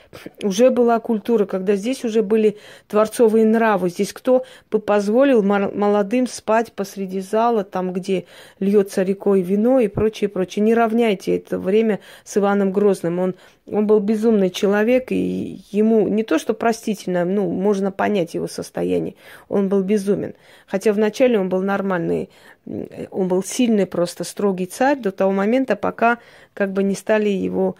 уже 0.42 0.70
была 0.70 1.00
культура, 1.00 1.46
когда 1.46 1.74
здесь 1.74 2.04
уже 2.04 2.22
были 2.22 2.58
творцовые 2.86 3.44
нравы. 3.44 3.90
Здесь 3.90 4.12
кто 4.12 4.44
бы 4.70 4.78
позволил 4.78 5.42
молодым 5.42 6.28
спать 6.28 6.72
посреди 6.72 7.20
зала, 7.20 7.64
там, 7.64 7.92
где 7.92 8.26
льется 8.60 9.02
рекой 9.02 9.42
вино 9.42 9.80
и 9.80 9.88
прочее, 9.88 10.28
прочее. 10.28 10.64
Не 10.64 10.74
равняйте 10.74 11.36
это 11.36 11.58
время 11.58 11.98
с 12.24 12.36
Иваном 12.36 12.70
Грозным. 12.70 13.18
Он, 13.18 13.34
он 13.70 13.86
был 13.86 14.00
безумный 14.00 14.50
человек, 14.50 15.12
и 15.12 15.60
ему 15.70 16.08
не 16.08 16.22
то, 16.22 16.38
что 16.38 16.54
простительно, 16.54 17.24
ну, 17.24 17.50
можно 17.50 17.92
понять 17.92 18.34
его 18.34 18.48
состояние. 18.48 19.14
Он 19.48 19.68
был 19.68 19.82
безумен. 19.82 20.34
Хотя 20.66 20.92
вначале 20.92 21.38
он 21.38 21.48
был 21.48 21.62
нормальный, 21.62 22.30
он 22.66 23.28
был 23.28 23.42
сильный, 23.42 23.86
просто 23.86 24.24
строгий 24.24 24.66
царь 24.66 24.98
до 24.98 25.12
того 25.12 25.32
момента, 25.32 25.76
пока 25.76 26.18
как 26.54 26.72
бы 26.72 26.82
не 26.82 26.94
стали 26.94 27.28
его, 27.28 27.76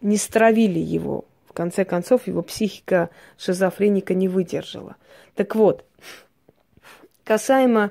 не 0.00 0.16
стравили 0.16 0.78
его. 0.78 1.24
В 1.48 1.52
конце 1.52 1.84
концов, 1.84 2.26
его 2.26 2.42
психика 2.42 3.10
шизофреника 3.38 4.14
не 4.14 4.28
выдержала. 4.28 4.96
Так 5.34 5.54
вот, 5.54 5.84
касаемо 7.24 7.90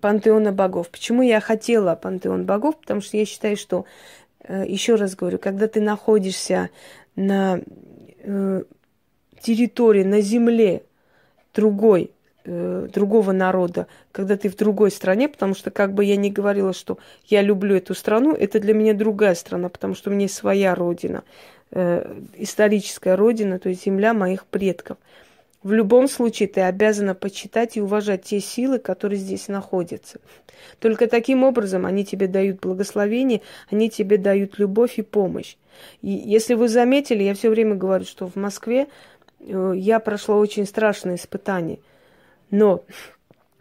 пантеона 0.00 0.52
богов. 0.52 0.88
Почему 0.88 1.22
я 1.22 1.40
хотела 1.40 1.94
пантеон 1.94 2.44
богов? 2.44 2.76
Потому 2.80 3.00
что 3.00 3.16
я 3.16 3.24
считаю, 3.24 3.56
что, 3.56 3.84
еще 4.48 4.94
раз 4.94 5.14
говорю, 5.14 5.38
когда 5.38 5.68
ты 5.68 5.80
находишься 5.80 6.70
на 7.16 7.60
э, 8.22 8.62
территории, 9.40 10.04
на 10.04 10.20
земле 10.20 10.82
другой 11.54 12.10
э, 12.44 12.88
другого 12.92 13.32
народа, 13.32 13.86
когда 14.12 14.36
ты 14.36 14.48
в 14.48 14.56
другой 14.56 14.90
стране, 14.90 15.28
потому 15.28 15.54
что 15.54 15.70
как 15.70 15.94
бы 15.94 16.04
я 16.04 16.16
ни 16.16 16.28
говорила, 16.28 16.72
что 16.72 16.98
я 17.26 17.42
люблю 17.42 17.76
эту 17.76 17.94
страну, 17.94 18.34
это 18.34 18.60
для 18.60 18.74
меня 18.74 18.94
другая 18.94 19.34
страна, 19.34 19.68
потому 19.68 19.94
что 19.94 20.10
у 20.10 20.12
меня 20.12 20.28
своя 20.28 20.74
родина, 20.74 21.24
э, 21.70 22.20
историческая 22.36 23.14
родина, 23.14 23.58
то 23.58 23.68
есть 23.68 23.84
земля 23.84 24.14
моих 24.14 24.46
предков. 24.46 24.98
В 25.66 25.72
любом 25.72 26.06
случае 26.06 26.48
ты 26.48 26.60
обязана 26.60 27.14
почитать 27.14 27.76
и 27.76 27.80
уважать 27.80 28.22
те 28.22 28.38
силы, 28.38 28.78
которые 28.78 29.18
здесь 29.18 29.48
находятся. 29.48 30.20
Только 30.78 31.08
таким 31.08 31.42
образом 31.42 31.84
они 31.86 32.04
тебе 32.04 32.28
дают 32.28 32.60
благословение, 32.60 33.42
они 33.70 33.90
тебе 33.90 34.16
дают 34.16 34.58
любовь 34.58 34.98
и 34.98 35.02
помощь. 35.02 35.56
И 36.02 36.10
если 36.10 36.54
вы 36.54 36.68
заметили, 36.68 37.24
я 37.24 37.34
все 37.34 37.50
время 37.50 37.74
говорю, 37.74 38.04
что 38.04 38.28
в 38.28 38.36
Москве 38.36 38.86
э, 39.40 39.72
я 39.76 39.98
прошла 40.00 40.36
очень 40.36 40.66
страшное 40.66 41.16
испытание– 41.16 41.78
но 42.50 42.84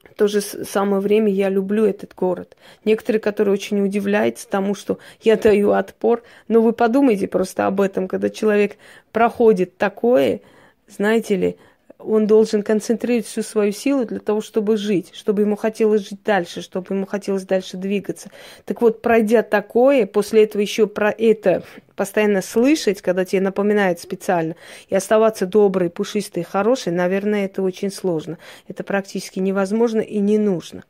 в 0.03 0.13
то 0.15 0.27
же 0.27 0.41
самое 0.41 1.01
время 1.01 1.31
я 1.31 1.49
люблю 1.49 1.85
этот 1.85 2.13
город. 2.15 2.55
Некоторые, 2.85 3.19
которые 3.19 3.53
очень 3.53 3.83
удивляются 3.83 4.47
тому, 4.47 4.75
что 4.75 4.99
я 5.21 5.35
даю 5.35 5.71
отпор. 5.71 6.23
Но 6.47 6.61
вы 6.61 6.71
подумайте 6.71 7.27
просто 7.27 7.67
об 7.67 7.81
этом, 7.81 8.07
когда 8.07 8.29
человек 8.29 8.77
проходит 9.11 9.77
такое, 9.77 10.41
знаете 10.87 11.35
ли, 11.35 11.57
он 12.05 12.27
должен 12.27 12.63
концентрировать 12.63 13.25
всю 13.25 13.41
свою 13.41 13.71
силу 13.71 14.05
для 14.05 14.19
того, 14.19 14.41
чтобы 14.41 14.77
жить, 14.77 15.11
чтобы 15.13 15.41
ему 15.41 15.55
хотелось 15.55 16.07
жить 16.07 16.23
дальше, 16.23 16.61
чтобы 16.61 16.95
ему 16.95 17.05
хотелось 17.05 17.43
дальше 17.43 17.77
двигаться. 17.77 18.29
Так 18.65 18.81
вот, 18.81 19.01
пройдя 19.01 19.43
такое, 19.43 20.05
после 20.05 20.43
этого 20.43 20.61
еще 20.61 20.87
про 20.87 21.11
это 21.11 21.63
постоянно 21.95 22.41
слышать, 22.41 23.01
когда 23.01 23.25
тебе 23.25 23.41
напоминают 23.41 23.99
специально, 23.99 24.55
и 24.89 24.95
оставаться 24.95 25.45
доброй, 25.45 25.89
пушистой, 25.89 26.43
хорошей, 26.43 26.91
наверное, 26.93 27.45
это 27.45 27.61
очень 27.61 27.91
сложно. 27.91 28.37
Это 28.67 28.83
практически 28.83 29.39
невозможно 29.39 30.01
и 30.01 30.19
не 30.19 30.37
нужно. 30.37 30.83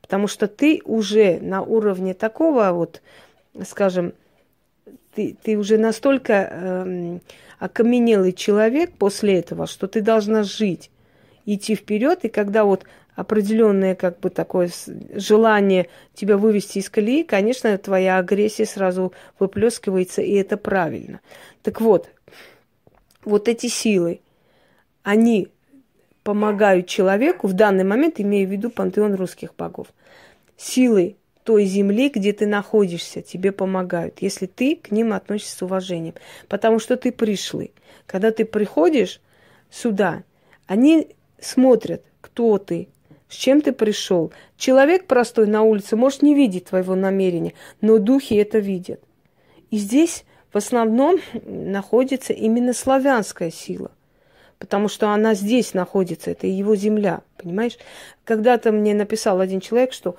Потому 0.00 0.28
что 0.28 0.48
ты 0.48 0.80
уже 0.84 1.38
на 1.40 1.62
уровне 1.62 2.14
такого 2.14 2.70
вот, 2.72 3.02
скажем, 3.66 4.12
ты, 5.14 5.36
ты 5.42 5.56
уже 5.56 5.78
настолько 5.78 6.48
э, 6.50 7.18
окаменелый 7.58 8.32
человек 8.32 8.92
после 8.98 9.38
этого, 9.38 9.66
что 9.66 9.86
ты 9.86 10.00
должна 10.00 10.42
жить, 10.42 10.90
идти 11.44 11.74
вперед, 11.74 12.24
и 12.24 12.28
когда 12.28 12.64
вот 12.64 12.84
определенное 13.14 13.94
как 13.94 14.20
бы 14.20 14.30
такое 14.30 14.70
желание 15.14 15.88
тебя 16.14 16.36
вывести 16.36 16.78
из 16.78 16.90
колеи, 16.90 17.22
конечно, 17.22 17.76
твоя 17.78 18.18
агрессия 18.18 18.66
сразу 18.66 19.12
выплескивается, 19.38 20.22
и 20.22 20.32
это 20.32 20.56
правильно. 20.56 21.20
Так 21.62 21.80
вот, 21.80 22.10
вот 23.24 23.48
эти 23.48 23.68
силы, 23.68 24.20
они 25.02 25.48
помогают 26.22 26.86
человеку, 26.86 27.46
в 27.46 27.52
данный 27.52 27.84
момент 27.84 28.18
имею 28.18 28.48
в 28.48 28.50
виду 28.50 28.70
пантеон 28.70 29.14
русских 29.14 29.54
богов, 29.54 29.88
силы 30.56 31.16
той 31.44 31.66
земли, 31.66 32.08
где 32.08 32.32
ты 32.32 32.46
находишься, 32.46 33.22
тебе 33.22 33.52
помогают, 33.52 34.22
если 34.22 34.46
ты 34.46 34.76
к 34.76 34.90
ним 34.90 35.12
относишься 35.12 35.58
с 35.58 35.62
уважением. 35.62 36.14
Потому 36.48 36.78
что 36.78 36.96
ты 36.96 37.12
пришлый. 37.12 37.72
Когда 38.06 38.32
ты 38.32 38.44
приходишь 38.44 39.20
сюда, 39.70 40.24
они 40.66 41.08
смотрят, 41.38 42.02
кто 42.20 42.58
ты, 42.58 42.88
с 43.28 43.34
чем 43.34 43.60
ты 43.60 43.72
пришел. 43.72 44.32
Человек 44.56 45.06
простой 45.06 45.46
на 45.46 45.62
улице 45.62 45.96
может 45.96 46.22
не 46.22 46.34
видеть 46.34 46.66
твоего 46.66 46.94
намерения, 46.94 47.52
но 47.80 47.98
духи 47.98 48.34
это 48.34 48.58
видят. 48.58 49.00
И 49.70 49.76
здесь 49.76 50.24
в 50.52 50.56
основном 50.56 51.18
находится 51.44 52.32
именно 52.32 52.72
славянская 52.72 53.50
сила– 53.50 53.90
потому 54.64 54.88
что 54.88 55.10
она 55.10 55.34
здесь 55.34 55.74
находится, 55.74 56.30
это 56.30 56.46
его 56.46 56.74
земля, 56.74 57.20
понимаешь? 57.36 57.76
Когда-то 58.24 58.72
мне 58.72 58.94
написал 58.94 59.40
один 59.40 59.60
человек, 59.60 59.92
что 59.92 60.16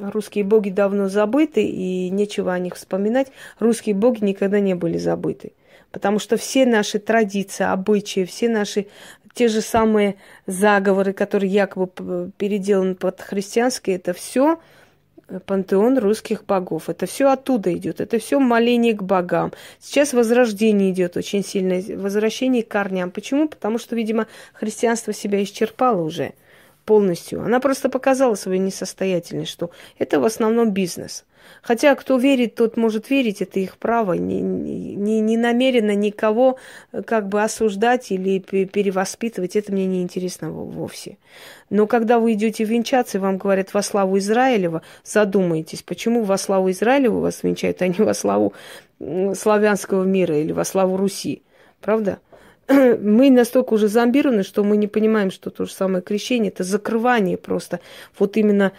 Русские 0.00 0.44
боги 0.44 0.70
давно 0.70 1.08
забыты, 1.08 1.64
и 1.64 2.10
нечего 2.10 2.52
о 2.52 2.58
них 2.58 2.74
вспоминать. 2.74 3.28
Русские 3.58 3.94
боги 3.94 4.24
никогда 4.24 4.60
не 4.60 4.74
были 4.74 4.98
забыты. 4.98 5.52
Потому 5.90 6.18
что 6.18 6.36
все 6.36 6.66
наши 6.66 6.98
традиции, 6.98 7.64
обычаи, 7.64 8.24
все 8.24 8.48
наши 8.48 8.86
те 9.34 9.48
же 9.48 9.60
самые 9.60 10.16
заговоры, 10.46 11.12
которые 11.12 11.52
якобы 11.52 12.30
переделаны 12.38 12.94
под 12.94 13.20
христианские, 13.20 13.96
это 13.96 14.12
все 14.14 14.58
пантеон 15.44 15.98
русских 15.98 16.44
богов. 16.44 16.88
Это 16.88 17.06
все 17.06 17.30
оттуда 17.30 17.74
идет. 17.74 18.00
Это 18.00 18.18
все 18.18 18.38
моление 18.38 18.94
к 18.94 19.02
богам. 19.02 19.52
Сейчас 19.80 20.12
возрождение 20.12 20.90
идет 20.90 21.16
очень 21.16 21.44
сильное, 21.44 21.82
возвращение 21.96 22.62
к 22.62 22.68
корням. 22.68 23.10
Почему? 23.10 23.48
Потому 23.48 23.78
что, 23.78 23.96
видимо, 23.96 24.26
христианство 24.54 25.12
себя 25.12 25.42
исчерпало 25.42 26.02
уже 26.02 26.32
полностью. 26.86 27.42
Она 27.42 27.60
просто 27.60 27.90
показала 27.90 28.34
свою 28.36 28.62
несостоятельность, 28.62 29.50
что 29.50 29.70
это 29.98 30.18
в 30.20 30.24
основном 30.24 30.70
бизнес. 30.70 31.26
Хотя 31.62 31.94
кто 31.94 32.16
верит, 32.16 32.54
тот 32.54 32.76
может 32.76 33.10
верить, 33.10 33.42
это 33.42 33.60
их 33.60 33.76
право. 33.76 34.14
Не, 34.14 34.40
не, 34.40 35.20
не 35.20 35.36
намеренно 35.36 35.94
никого 35.94 36.58
э, 36.92 37.02
как 37.02 37.28
бы 37.28 37.42
осуждать 37.42 38.10
или 38.10 38.38
перевоспитывать, 38.38 39.56
это 39.56 39.72
мне 39.72 39.86
не 39.86 40.02
интересно 40.02 40.50
вовсе. 40.50 41.18
Но 41.70 41.86
когда 41.86 42.18
вы 42.18 42.32
идете 42.32 42.64
венчаться, 42.64 43.18
и 43.18 43.20
вам 43.20 43.38
говорят 43.38 43.74
во 43.74 43.82
славу 43.82 44.18
Израилева, 44.18 44.82
задумайтесь, 45.04 45.82
почему 45.82 46.22
во 46.22 46.38
славу 46.38 46.70
Израилева 46.70 47.20
вас 47.20 47.42
венчают, 47.42 47.82
а 47.82 47.88
не 47.88 47.98
во 47.98 48.14
славу 48.14 48.52
славянского 48.98 50.04
мира 50.04 50.38
или 50.38 50.52
во 50.52 50.64
славу 50.64 50.96
Руси. 50.96 51.42
Правда? 51.80 52.18
мы 52.68 53.30
настолько 53.30 53.74
уже 53.74 53.88
зомбированы, 53.88 54.42
что 54.42 54.64
мы 54.64 54.76
не 54.76 54.86
понимаем, 54.86 55.30
что 55.30 55.50
то 55.50 55.66
же 55.66 55.72
самое 55.72 56.02
крещение, 56.02 56.50
это 56.50 56.64
закрывание 56.64 57.36
просто 57.36 57.80
вот 58.18 58.36
именно 58.36 58.72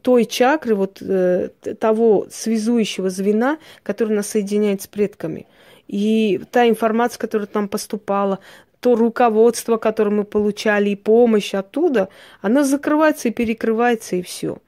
той 0.00 0.24
чакры, 0.24 0.74
вот 0.74 1.02
э, 1.02 1.50
того 1.78 2.26
связующего 2.30 3.10
звена, 3.10 3.58
который 3.82 4.14
нас 4.14 4.28
соединяет 4.28 4.82
с 4.82 4.86
предками. 4.86 5.46
И 5.86 6.40
та 6.50 6.68
информация, 6.68 7.18
которая 7.18 7.46
там 7.46 7.68
поступала, 7.68 8.38
то 8.80 8.94
руководство, 8.94 9.76
которое 9.76 10.10
мы 10.10 10.24
получали, 10.24 10.90
и 10.90 10.96
помощь 10.96 11.54
оттуда, 11.54 12.08
она 12.40 12.64
закрывается 12.64 13.28
и 13.28 13.32
перекрывается, 13.32 14.16
и 14.16 14.22
все. 14.22 14.58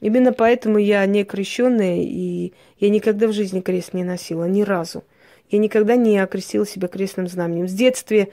Именно 0.00 0.32
поэтому 0.32 0.78
я 0.78 1.04
не 1.06 1.24
крещенная, 1.24 2.02
и 2.02 2.52
я 2.78 2.90
никогда 2.90 3.26
в 3.26 3.32
жизни 3.32 3.60
крест 3.60 3.94
не 3.94 4.04
носила, 4.04 4.44
ни 4.44 4.62
разу. 4.62 5.04
Я 5.50 5.58
никогда 5.58 5.96
не 5.96 6.18
окрестила 6.18 6.66
себя 6.66 6.88
крестным 6.88 7.28
знаменем. 7.28 7.68
С 7.68 7.72
детстве, 7.72 8.28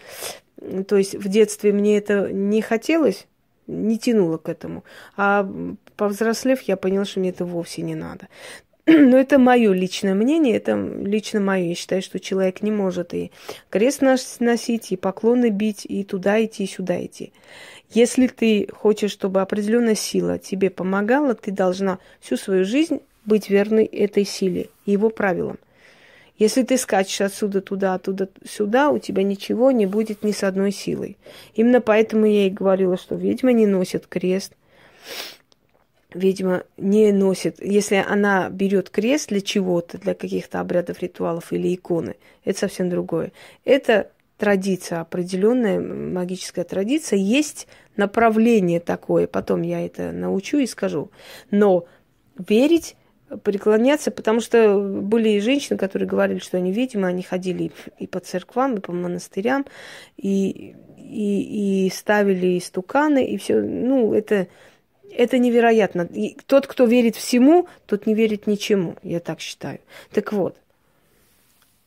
то 0.87 0.97
есть 0.97 1.15
в 1.15 1.27
детстве 1.27 1.71
мне 1.71 1.97
это 1.97 2.31
не 2.31 2.61
хотелось, 2.61 3.27
не 3.67 3.97
тянуло 3.97 4.37
к 4.37 4.49
этому. 4.49 4.83
А 5.15 5.49
повзрослев, 5.95 6.61
я 6.61 6.77
поняла, 6.77 7.05
что 7.05 7.19
мне 7.19 7.29
это 7.29 7.45
вовсе 7.45 7.81
не 7.81 7.95
надо. 7.95 8.27
Но 8.85 9.17
это 9.17 9.39
мое 9.39 9.71
личное 9.71 10.13
мнение, 10.13 10.57
это 10.57 10.75
лично 10.75 11.39
мое. 11.39 11.67
Я 11.67 11.75
считаю, 11.75 12.01
что 12.01 12.19
человек 12.19 12.61
не 12.61 12.71
может 12.71 13.13
и 13.13 13.31
крест 13.69 14.01
носить, 14.39 14.91
и 14.91 14.97
поклоны 14.97 15.49
бить, 15.49 15.85
и 15.85 16.03
туда 16.03 16.43
идти, 16.43 16.65
и 16.65 16.67
сюда 16.67 17.03
идти. 17.05 17.31
Если 17.91 18.27
ты 18.27 18.67
хочешь, 18.73 19.11
чтобы 19.11 19.41
определенная 19.41 19.95
сила 19.95 20.39
тебе 20.39 20.69
помогала, 20.69 21.35
ты 21.35 21.51
должна 21.51 21.99
всю 22.19 22.37
свою 22.37 22.65
жизнь 22.65 23.01
быть 23.23 23.49
верной 23.49 23.85
этой 23.85 24.25
силе, 24.25 24.69
его 24.85 25.09
правилам. 25.09 25.59
Если 26.43 26.63
ты 26.63 26.77
скачешь 26.77 27.21
отсюда 27.21 27.61
туда, 27.61 27.93
оттуда 27.93 28.27
сюда, 28.45 28.89
у 28.89 28.99
тебя 28.99 29.23
ничего 29.23 29.71
не 29.71 29.85
будет 29.85 30.23
ни 30.23 30.33
с 30.33 30.43
одной 30.43 30.73
силой. 30.73 31.15
Именно 31.55 31.79
поэтому 31.79 32.25
я 32.25 32.47
и 32.47 32.49
говорила, 32.49 32.97
что 32.97 33.15
ведьма 33.15 33.53
не 33.53 33.65
носит 33.65 34.07
крест. 34.07 34.51
Ведьма 36.13 36.65
не 36.75 37.13
носит, 37.13 37.63
если 37.63 37.95
она 37.95 38.49
берет 38.49 38.89
крест 38.89 39.29
для 39.29 39.39
чего-то, 39.39 39.97
для 39.97 40.15
каких-то 40.15 40.59
обрядов, 40.59 41.01
ритуалов 41.01 41.53
или 41.53 41.73
иконы, 41.73 42.17
это 42.43 42.59
совсем 42.59 42.89
другое. 42.89 43.31
Это 43.63 44.11
традиция, 44.37 44.99
определенная 44.99 45.79
магическая 45.79 46.65
традиция, 46.65 47.19
есть 47.19 47.67
направление 47.95 48.81
такое, 48.81 49.27
потом 49.27 49.61
я 49.61 49.85
это 49.85 50.11
научу 50.11 50.57
и 50.57 50.67
скажу. 50.67 51.09
Но 51.51 51.85
верить 52.37 52.97
преклоняться, 53.37 54.11
потому 54.11 54.39
что 54.39 54.79
были 54.79 55.29
и 55.29 55.39
женщины, 55.39 55.77
которые 55.77 56.07
говорили, 56.07 56.39
что 56.39 56.57
они, 56.57 56.71
видимо, 56.71 57.07
они 57.07 57.23
ходили 57.23 57.71
и 57.99 58.07
по 58.07 58.19
церквам, 58.19 58.75
и 58.75 58.79
по 58.79 58.91
монастырям, 58.91 59.65
и, 60.17 60.75
и, 60.97 61.85
и 61.85 61.89
ставили 61.89 62.57
истуканы, 62.57 63.25
и 63.25 63.37
все. 63.37 63.61
Ну, 63.61 64.13
это, 64.13 64.47
это 65.11 65.37
невероятно. 65.37 66.07
И 66.11 66.37
тот, 66.45 66.67
кто 66.67 66.85
верит 66.85 67.15
всему, 67.15 67.67
тот 67.85 68.05
не 68.05 68.13
верит 68.13 68.47
ничему, 68.47 68.95
я 69.03 69.19
так 69.19 69.39
считаю. 69.39 69.79
Так 70.11 70.33
вот, 70.33 70.57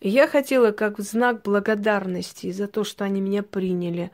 я 0.01 0.29
хотела 0.29 0.73
как 0.73 1.01
знак 1.01 1.43
благодарности 1.43 2.53
за 2.53 2.69
то, 2.69 2.85
что 2.85 3.05
они 3.05 3.21
меня 3.21 3.43
приняли, 3.43 4.11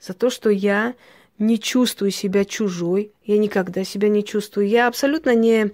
за 0.00 0.14
то, 0.14 0.30
что 0.30 0.50
я 0.50 0.94
не 1.38 1.58
чувствую 1.58 2.10
себя 2.10 2.44
чужой, 2.44 3.12
я 3.24 3.38
никогда 3.38 3.84
себя 3.84 4.08
не 4.08 4.24
чувствую. 4.24 4.68
Я 4.68 4.86
абсолютно 4.86 5.34
не 5.34 5.72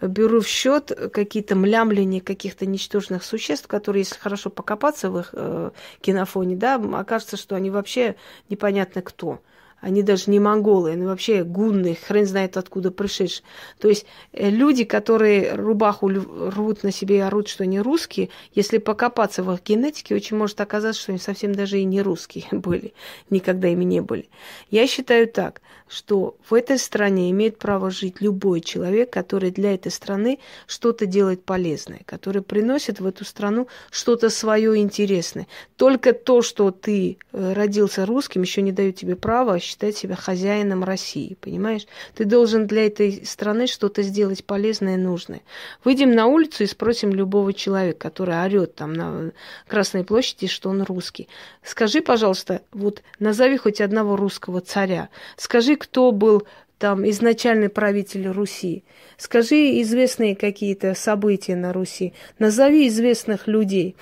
беру 0.00 0.40
в 0.40 0.46
счет 0.46 0.92
какие-то 1.12 1.56
млямления 1.56 2.20
каких-то 2.20 2.66
ничтожных 2.66 3.24
существ, 3.24 3.66
которые, 3.66 4.02
если 4.02 4.18
хорошо 4.18 4.50
покопаться 4.50 5.10
в 5.10 5.18
их 5.18 5.30
э, 5.32 5.70
кинофоне, 6.00 6.56
да, 6.56 6.76
окажется, 6.76 7.36
что 7.36 7.56
они 7.56 7.70
вообще 7.70 8.16
непонятно 8.48 9.02
кто. 9.02 9.40
Они 9.80 10.02
даже 10.02 10.30
не 10.30 10.40
монголы, 10.40 10.92
они 10.92 11.04
вообще 11.04 11.44
гунны, 11.44 11.94
хрен 11.94 12.26
знает 12.26 12.56
откуда 12.56 12.90
пришедшие. 12.90 13.44
То 13.78 13.88
есть 13.88 14.06
э, 14.32 14.48
люди, 14.50 14.84
которые 14.84 15.54
рубаху 15.54 16.08
рвут 16.08 16.82
на 16.82 16.90
себе 16.90 17.18
и 17.18 17.20
орут, 17.20 17.48
что 17.48 17.64
они 17.64 17.78
русские, 17.80 18.30
если 18.54 18.78
покопаться 18.78 19.42
в 19.42 19.52
их 19.52 19.62
генетике, 19.62 20.14
очень 20.14 20.36
может 20.36 20.60
оказаться, 20.60 21.02
что 21.02 21.12
они 21.12 21.18
совсем 21.18 21.54
даже 21.54 21.78
и 21.78 21.84
не 21.84 22.00
русские 22.02 22.46
были, 22.50 22.94
никогда 23.30 23.68
ими 23.68 23.84
не 23.84 24.00
были. 24.00 24.28
Я 24.70 24.86
считаю 24.86 25.28
так, 25.28 25.60
что 25.88 26.36
в 26.48 26.54
этой 26.54 26.78
стране 26.78 27.30
имеет 27.30 27.58
право 27.58 27.90
жить 27.90 28.20
любой 28.20 28.60
человек, 28.60 29.10
который 29.10 29.50
для 29.50 29.74
этой 29.74 29.92
страны 29.92 30.38
что-то 30.66 31.06
делает 31.06 31.44
полезное, 31.44 32.00
который 32.06 32.42
приносит 32.42 33.00
в 33.00 33.06
эту 33.06 33.24
страну 33.24 33.68
что-то 33.90 34.30
свое 34.30 34.76
интересное. 34.78 35.46
Только 35.76 36.12
то, 36.12 36.42
что 36.42 36.70
ты 36.70 37.18
э, 37.32 37.52
родился 37.52 38.04
русским, 38.04 38.42
еще 38.42 38.62
не 38.62 38.72
дает 38.72 38.96
тебе 38.96 39.14
права 39.14 39.60
считать 39.60 39.96
себя 39.96 40.16
хозяином 40.16 40.82
России, 40.82 41.36
понимаешь? 41.40 41.86
Ты 42.14 42.24
должен 42.24 42.66
для 42.66 42.86
этой 42.86 43.24
страны 43.24 43.66
что-то 43.66 44.02
сделать 44.02 44.44
полезное 44.44 44.94
и 44.94 44.98
нужное. 44.98 45.42
Выйдем 45.84 46.12
на 46.12 46.26
улицу 46.26 46.64
и 46.64 46.66
спросим 46.66 47.10
любого 47.10 47.52
человека, 47.52 48.10
который 48.10 48.42
орет 48.42 48.74
там 48.74 48.92
на 48.92 49.32
Красной 49.68 50.04
площади, 50.04 50.46
что 50.48 50.70
он 50.70 50.82
русский. 50.82 51.28
Скажи, 51.62 52.00
пожалуйста, 52.00 52.62
вот 52.72 53.02
назови 53.18 53.56
хоть 53.56 53.80
одного 53.80 54.16
русского 54.16 54.60
царя. 54.60 55.08
Скажи, 55.36 55.75
кто 55.76 56.12
был 56.12 56.46
там 56.78 57.08
изначальный 57.08 57.68
правитель 57.68 58.28
Руси. 58.28 58.84
Скажи 59.16 59.80
известные 59.80 60.36
какие-то 60.36 60.94
события 60.94 61.56
на 61.56 61.72
Руси. 61.72 62.12
Назови 62.38 62.88
известных 62.88 63.46
людей. 63.46 63.96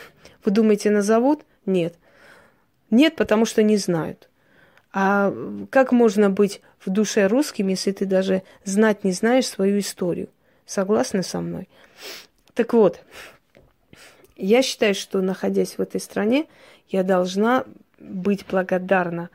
Вы 0.44 0.50
думаете, 0.50 0.90
назовут? 0.90 1.42
Нет. 1.66 1.94
Нет, 2.90 3.16
потому 3.16 3.44
что 3.44 3.62
не 3.62 3.76
знают. 3.76 4.28
А 4.92 5.34
как 5.70 5.92
можно 5.92 6.30
быть 6.30 6.60
в 6.84 6.90
душе 6.90 7.26
русским, 7.26 7.68
если 7.68 7.92
ты 7.92 8.06
даже 8.06 8.42
знать 8.64 9.04
не 9.04 9.12
знаешь 9.12 9.46
свою 9.46 9.78
историю? 9.78 10.28
Согласны 10.66 11.22
со 11.22 11.40
мной? 11.40 11.68
Так 12.54 12.72
вот, 12.72 13.00
я 14.36 14.62
считаю, 14.62 14.94
что 14.94 15.20
находясь 15.20 15.78
в 15.78 15.80
этой 15.80 16.00
стране, 16.00 16.46
я 16.88 17.02
должна 17.02 17.64
быть 17.98 18.44
благодарна 18.46 19.30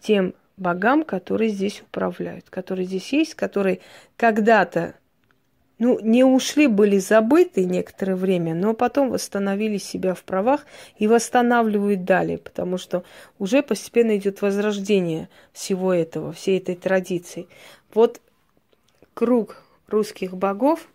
тем 0.00 0.34
богам, 0.56 1.04
которые 1.04 1.50
здесь 1.50 1.82
управляют, 1.82 2.50
которые 2.50 2.86
здесь 2.86 3.12
есть, 3.12 3.34
которые 3.34 3.80
когда-то 4.16 4.94
ну, 5.78 5.98
не 6.00 6.22
ушли, 6.22 6.68
были 6.68 6.98
забыты 6.98 7.64
некоторое 7.64 8.14
время, 8.14 8.54
но 8.54 8.72
потом 8.72 9.10
восстановили 9.10 9.78
себя 9.78 10.14
в 10.14 10.22
правах 10.22 10.64
и 10.96 11.08
восстанавливают 11.08 12.04
далее, 12.04 12.38
потому 12.38 12.78
что 12.78 13.02
уже 13.40 13.62
постепенно 13.62 14.16
идет 14.16 14.42
возрождение 14.42 15.28
всего 15.52 15.92
этого, 15.92 16.32
всей 16.32 16.58
этой 16.58 16.76
традиции. 16.76 17.48
Вот 17.94 18.20
круг 19.12 19.62
русских 19.88 20.36
богов, 20.36 20.86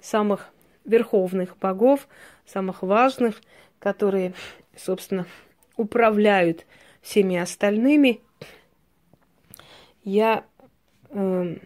самых 0.00 0.50
верховных 0.84 1.56
богов, 1.58 2.06
самых 2.46 2.82
важных, 2.82 3.40
которые, 3.80 4.32
собственно, 4.76 5.26
управляют 5.76 6.66
всеми 7.02 7.36
остальными, 7.36 8.20
я 10.06 10.44
э, 11.10 11.56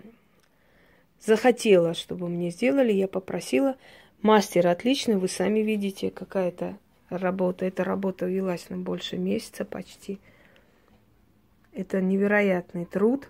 захотела, 1.20 1.92
чтобы 1.92 2.28
мне 2.28 2.50
сделали, 2.50 2.90
я 2.90 3.06
попросила. 3.06 3.76
Мастер 4.22 4.66
отличный, 4.66 5.16
вы 5.16 5.28
сами 5.28 5.60
видите, 5.60 6.10
какая-то 6.10 6.78
работа. 7.10 7.66
Эта 7.66 7.84
работа 7.84 8.24
велась 8.24 8.70
на 8.70 8.78
больше 8.78 9.18
месяца 9.18 9.66
почти. 9.66 10.18
Это 11.72 12.00
невероятный 12.00 12.86
труд. 12.86 13.28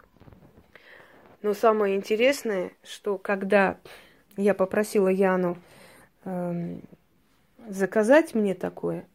Но 1.43 1.55
самое 1.55 1.97
интересное, 1.97 2.71
что 2.85 3.19
когда 3.19 3.79
я 4.37 4.55
попросила 4.55 5.09
Яну 5.09 5.59
э, 6.25 6.77
заказать 7.69 8.37
мне 8.37 8.55
такое, 8.55 9.09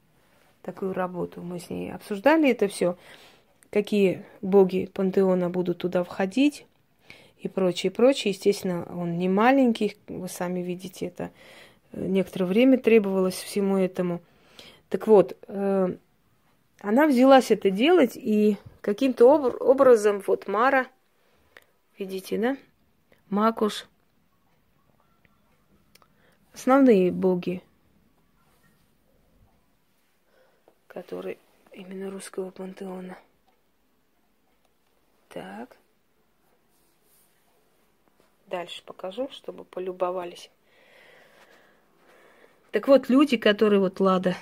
такую 0.62 0.94
работу, 0.94 1.42
мы 1.42 1.58
с 1.60 1.70
ней 1.70 1.94
обсуждали 1.94 2.52
это 2.52 2.68
все, 2.68 2.98
какие 3.76 4.24
боги 4.42 4.90
пантеона 4.94 5.50
будут 5.50 5.80
туда 5.80 6.06
входить, 6.06 6.66
и 7.40 7.50
прочее, 7.50 7.92
прочее. 7.92 8.32
Естественно, 8.32 8.88
он 8.90 9.18
не 9.18 9.28
маленький, 9.28 9.98
вы 10.08 10.30
сами 10.30 10.62
видите, 10.62 11.08
это 11.08 11.30
э, 11.92 12.06
некоторое 12.06 12.46
время 12.46 12.78
требовалось 12.78 13.36
всему 13.36 13.76
этому. 13.76 14.22
Так 14.88 15.08
вот, 15.08 15.38
э, 15.50 15.90
она 16.80 17.08
взялась 17.08 17.52
это 17.52 17.70
делать, 17.70 18.14
и 18.16 18.56
каким-то 18.80 19.30
об- 19.36 19.62
образом 19.62 20.24
вот 20.26 20.48
Мара, 20.48 20.88
видите, 22.00 22.38
да, 22.38 22.58
Макуш, 23.30 23.88
основные 26.54 27.12
боги, 27.12 27.62
которые 30.88 31.38
именно 31.74 32.10
русского 32.10 32.52
пантеона. 32.52 33.18
Так 35.36 35.76
дальше 38.48 38.82
покажу, 38.86 39.28
чтобы 39.32 39.66
полюбовались. 39.66 40.50
Так 42.72 42.88
вот, 42.88 43.10
люди, 43.10 43.36
которые 43.36 43.82
вот 43.82 44.00
Лада, 44.00 44.38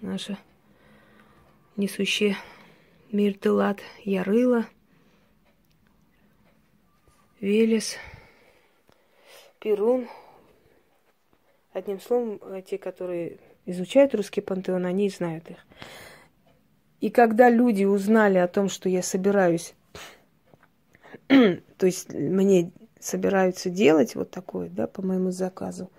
наша 0.00 0.36
несущая 1.76 2.36
мир 3.12 3.38
Телат, 3.38 3.78
Ярыла, 4.02 4.66
Велес, 7.38 7.96
Перун. 9.60 10.08
Одним 11.72 12.00
словом, 12.00 12.40
те, 12.62 12.76
которые 12.76 13.38
изучают 13.66 14.16
русский 14.16 14.40
пантеон, 14.40 14.84
они 14.84 15.08
знают 15.10 15.48
их. 15.48 15.58
И 17.00 17.08
когда 17.10 17.50
люди 17.50 17.84
узнали 17.84 18.38
о 18.38 18.48
том, 18.48 18.68
что 18.68 18.88
я 18.88 19.00
собираюсь, 19.00 19.74
то 21.78 21.86
есть 21.86 22.12
мне 22.12 22.70
собираются 23.00 23.70
делать 23.70 24.14
вот 24.14 24.30
такое, 24.30 24.68
да, 24.68 24.86
по 24.86 25.02
моему 25.02 25.30
заказу, 25.30 25.90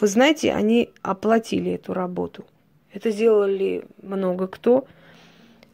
вы 0.00 0.06
знаете, 0.06 0.52
они 0.52 0.90
оплатили 1.02 1.72
эту 1.72 1.94
работу. 1.94 2.44
Это 2.92 3.10
сделали 3.10 3.84
много 4.02 4.48
кто. 4.48 4.86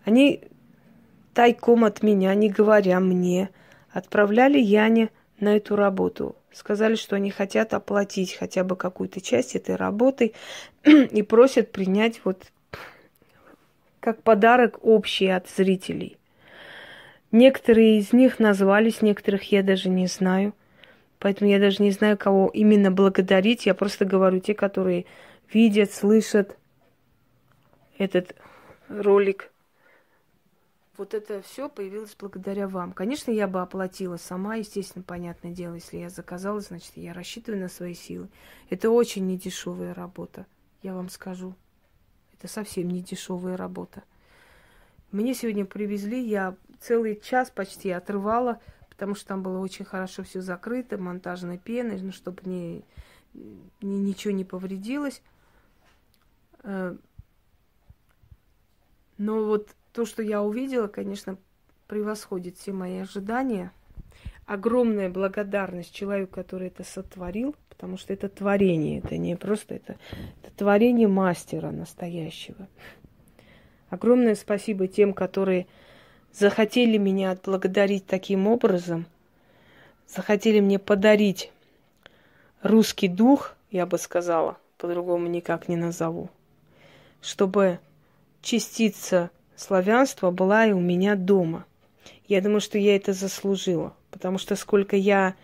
Они 0.05 0.43
тайком 1.35 1.85
от 1.85 2.03
меня, 2.03 2.35
не 2.35 2.49
говоря 2.49 3.01
мне, 3.01 3.51
отправляли 3.91 4.59
Яне 4.59 5.11
на 5.39 5.57
эту 5.57 5.77
работу. 5.77 6.37
Сказали, 6.53 6.97
что 6.97 7.17
они 7.17 7.31
хотят 7.31 7.75
оплатить 7.75 8.35
хотя 8.35 8.65
бы 8.65 8.77
какую-то 8.77 9.21
часть 9.21 9.55
этой 9.57 9.77
работы 9.77 10.35
и 10.85 11.23
просят 11.23 11.73
принять 11.73 12.21
вот 12.25 12.45
как 14.01 14.23
подарок 14.23 14.79
общий 14.83 15.29
от 15.29 15.49
зрителей. 15.49 16.20
Некоторые 17.33 17.99
из 17.99 18.13
них 18.13 18.39
назвались, 18.39 19.03
некоторых 19.03 19.51
я 19.53 19.63
даже 19.63 19.89
не 19.89 20.07
знаю. 20.07 20.53
Поэтому 21.19 21.51
я 21.51 21.61
даже 21.61 21.83
не 21.83 21.91
знаю, 21.91 22.17
кого 22.17 22.51
именно 22.53 22.91
благодарить. 22.91 23.67
Я 23.67 23.75
просто 23.75 24.05
говорю 24.05 24.41
те, 24.41 24.55
которые 24.55 25.05
видят, 25.53 25.93
слышат 25.93 26.57
этот 27.99 28.35
ролик. 28.89 29.53
Вот 30.97 31.15
это 31.15 31.41
все 31.43 31.69
появилось 31.69 32.17
благодаря 32.19 32.69
вам. 32.69 32.93
Конечно, 32.93 33.31
я 33.31 33.47
бы 33.47 33.61
оплатила 33.61 34.17
сама, 34.17 34.57
естественно, 34.57 35.03
понятное 35.03 35.53
дело, 35.53 35.75
если 35.75 35.99
я 35.99 36.11
заказала, 36.11 36.61
значит, 36.61 36.93
я 36.97 37.15
рассчитываю 37.15 37.61
на 37.61 37.69
свои 37.69 37.95
силы. 37.95 38.29
Это 38.69 38.91
очень 38.91 39.27
недешевая 39.27 39.95
работа, 39.95 40.45
я 40.83 40.93
вам 40.95 41.09
скажу. 41.09 41.55
Это 42.35 42.49
совсем 42.49 42.89
не 42.89 43.01
дешевая 43.01 43.57
работа. 43.57 44.03
Мне 45.11 45.35
сегодня 45.35 45.65
привезли, 45.65 46.23
я 46.23 46.55
целый 46.81 47.21
час 47.21 47.51
почти 47.51 47.91
отрывала, 47.91 48.61
потому 48.89 49.15
что 49.15 49.29
там 49.29 49.43
было 49.43 49.59
очень 49.59 49.85
хорошо 49.85 50.23
все 50.25 50.41
закрыто, 50.41 50.99
монтажной 50.99 51.59
пеной, 51.59 52.01
ну, 52.01 52.13
чтобы 52.13 52.41
не, 52.45 52.85
ни, 53.35 53.97
ничего 53.97 54.33
не 54.33 54.45
повредилось. 54.45 55.23
Э, 56.63 56.97
но 59.19 59.45
вот 59.45 59.75
то, 59.93 60.05
что 60.07 60.23
я 60.23 60.43
увидела, 60.43 60.89
конечно, 60.89 61.37
превосходит 61.87 62.57
все 62.57 62.73
мои 62.73 62.99
ожидания. 62.99 63.73
Огромная 64.47 65.09
благодарность 65.09 65.95
человеку, 65.95 66.35
который 66.35 66.69
это 66.69 66.83
сотворил, 66.83 67.55
потому 67.69 67.97
что 67.97 68.13
это 68.13 68.29
творение, 68.29 68.99
это 68.99 69.17
не 69.17 69.37
просто 69.37 69.75
это, 69.75 69.97
это 70.43 70.57
творение 70.57 71.09
мастера 71.09 71.71
настоящего. 71.71 72.69
Огромное 73.91 74.35
спасибо 74.35 74.87
тем, 74.87 75.13
которые 75.13 75.67
захотели 76.33 76.97
меня 76.97 77.33
отблагодарить 77.33 78.07
таким 78.07 78.47
образом, 78.47 79.07
захотели 80.09 80.61
мне 80.61 80.79
подарить 80.79 81.53
русский 82.63 83.09
дух, 83.09 83.55
я 83.71 83.87
бы 83.87 83.99
сказала, 83.99 84.59
по-другому 84.79 85.27
никак 85.27 85.69
не 85.69 85.77
назову, 85.77 86.31
чтобы 87.21 87.79
частица 88.43 89.31
славянства 89.57 90.31
была 90.31 90.67
и 90.67 90.73
у 90.73 90.81
меня 90.81 91.17
дома. 91.17 91.65
Я 92.27 92.41
думаю, 92.41 92.61
что 92.61 92.79
я 92.79 92.97
это 92.97 93.13
заслужила, 93.13 93.95
потому 94.11 94.39
что 94.39 94.57
сколько 94.57 94.97
я 94.97 95.35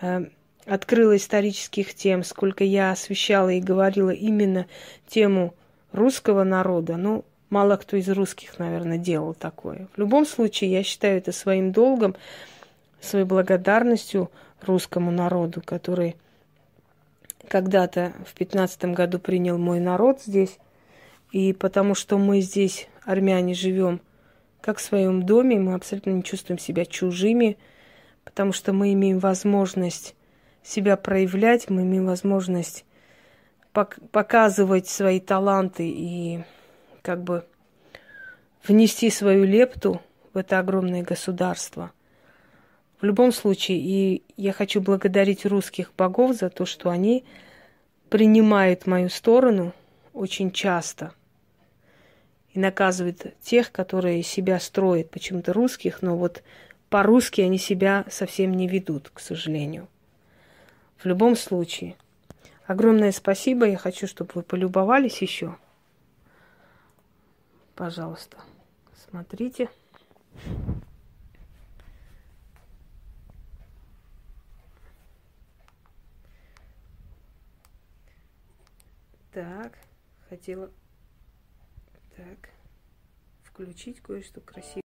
э, 0.00 0.26
открыла 0.66 1.16
исторических 1.16 1.94
тем, 1.94 2.24
сколько 2.24 2.64
я 2.64 2.90
освещала 2.90 3.50
и 3.50 3.60
говорила 3.60 4.10
именно 4.10 4.66
тему 5.06 5.54
русского 5.92 6.44
народа, 6.44 6.96
ну, 6.96 7.24
мало 7.50 7.76
кто 7.76 7.96
из 7.96 8.08
русских, 8.08 8.58
наверное, 8.58 8.98
делал 8.98 9.34
такое. 9.34 9.88
В 9.94 9.98
любом 9.98 10.26
случае, 10.26 10.72
я 10.72 10.82
считаю 10.82 11.18
это 11.18 11.32
своим 11.32 11.72
долгом, 11.72 12.14
своей 13.00 13.24
благодарностью 13.24 14.30
русскому 14.62 15.10
народу, 15.10 15.62
который 15.64 16.16
когда-то 17.48 18.12
в 18.26 18.34
пятнадцатом 18.34 18.94
году 18.94 19.18
принял 19.18 19.58
мой 19.58 19.80
народ 19.80 20.20
здесь, 20.20 20.58
и 21.32 21.52
потому 21.52 21.94
что 21.94 22.18
мы 22.18 22.40
здесь, 22.40 22.88
армяне, 23.04 23.54
живем 23.54 24.00
как 24.60 24.78
в 24.78 24.82
своем 24.82 25.22
доме, 25.22 25.58
мы 25.58 25.74
абсолютно 25.74 26.10
не 26.10 26.22
чувствуем 26.22 26.58
себя 26.58 26.84
чужими, 26.84 27.56
потому 28.24 28.52
что 28.52 28.72
мы 28.72 28.92
имеем 28.92 29.18
возможность 29.18 30.14
себя 30.62 30.96
проявлять, 30.96 31.70
мы 31.70 31.82
имеем 31.82 32.06
возможность 32.06 32.84
пок- 33.72 34.06
показывать 34.10 34.88
свои 34.88 35.20
таланты 35.20 35.88
и 35.88 36.40
как 37.08 37.24
бы 37.24 37.46
внести 38.62 39.08
свою 39.08 39.44
лепту 39.44 40.02
в 40.34 40.36
это 40.36 40.58
огромное 40.58 41.02
государство. 41.02 41.90
В 43.00 43.04
любом 43.04 43.32
случае, 43.32 43.78
и 43.78 44.22
я 44.36 44.52
хочу 44.52 44.82
благодарить 44.82 45.46
русских 45.46 45.94
богов 45.96 46.36
за 46.36 46.50
то, 46.50 46.66
что 46.66 46.90
они 46.90 47.24
принимают 48.10 48.86
мою 48.86 49.08
сторону 49.08 49.72
очень 50.12 50.50
часто 50.50 51.14
и 52.52 52.58
наказывают 52.58 53.34
тех, 53.40 53.72
которые 53.72 54.22
себя 54.22 54.60
строят, 54.60 55.10
почему-то 55.10 55.54
русских, 55.54 56.02
но 56.02 56.14
вот 56.14 56.42
по-русски 56.90 57.40
они 57.40 57.56
себя 57.56 58.04
совсем 58.10 58.52
не 58.52 58.68
ведут, 58.68 59.08
к 59.08 59.18
сожалению. 59.18 59.88
В 60.98 61.06
любом 61.06 61.36
случае, 61.36 61.96
огромное 62.66 63.12
спасибо. 63.12 63.64
Я 63.64 63.78
хочу, 63.78 64.06
чтобы 64.06 64.32
вы 64.34 64.42
полюбовались 64.42 65.22
еще. 65.22 65.56
Пожалуйста, 67.78 68.38
смотрите. 69.08 69.70
Так, 79.30 79.78
хотела 80.28 80.72
так 82.16 82.50
включить 83.44 84.00
кое-что 84.00 84.40
красивое. 84.40 84.82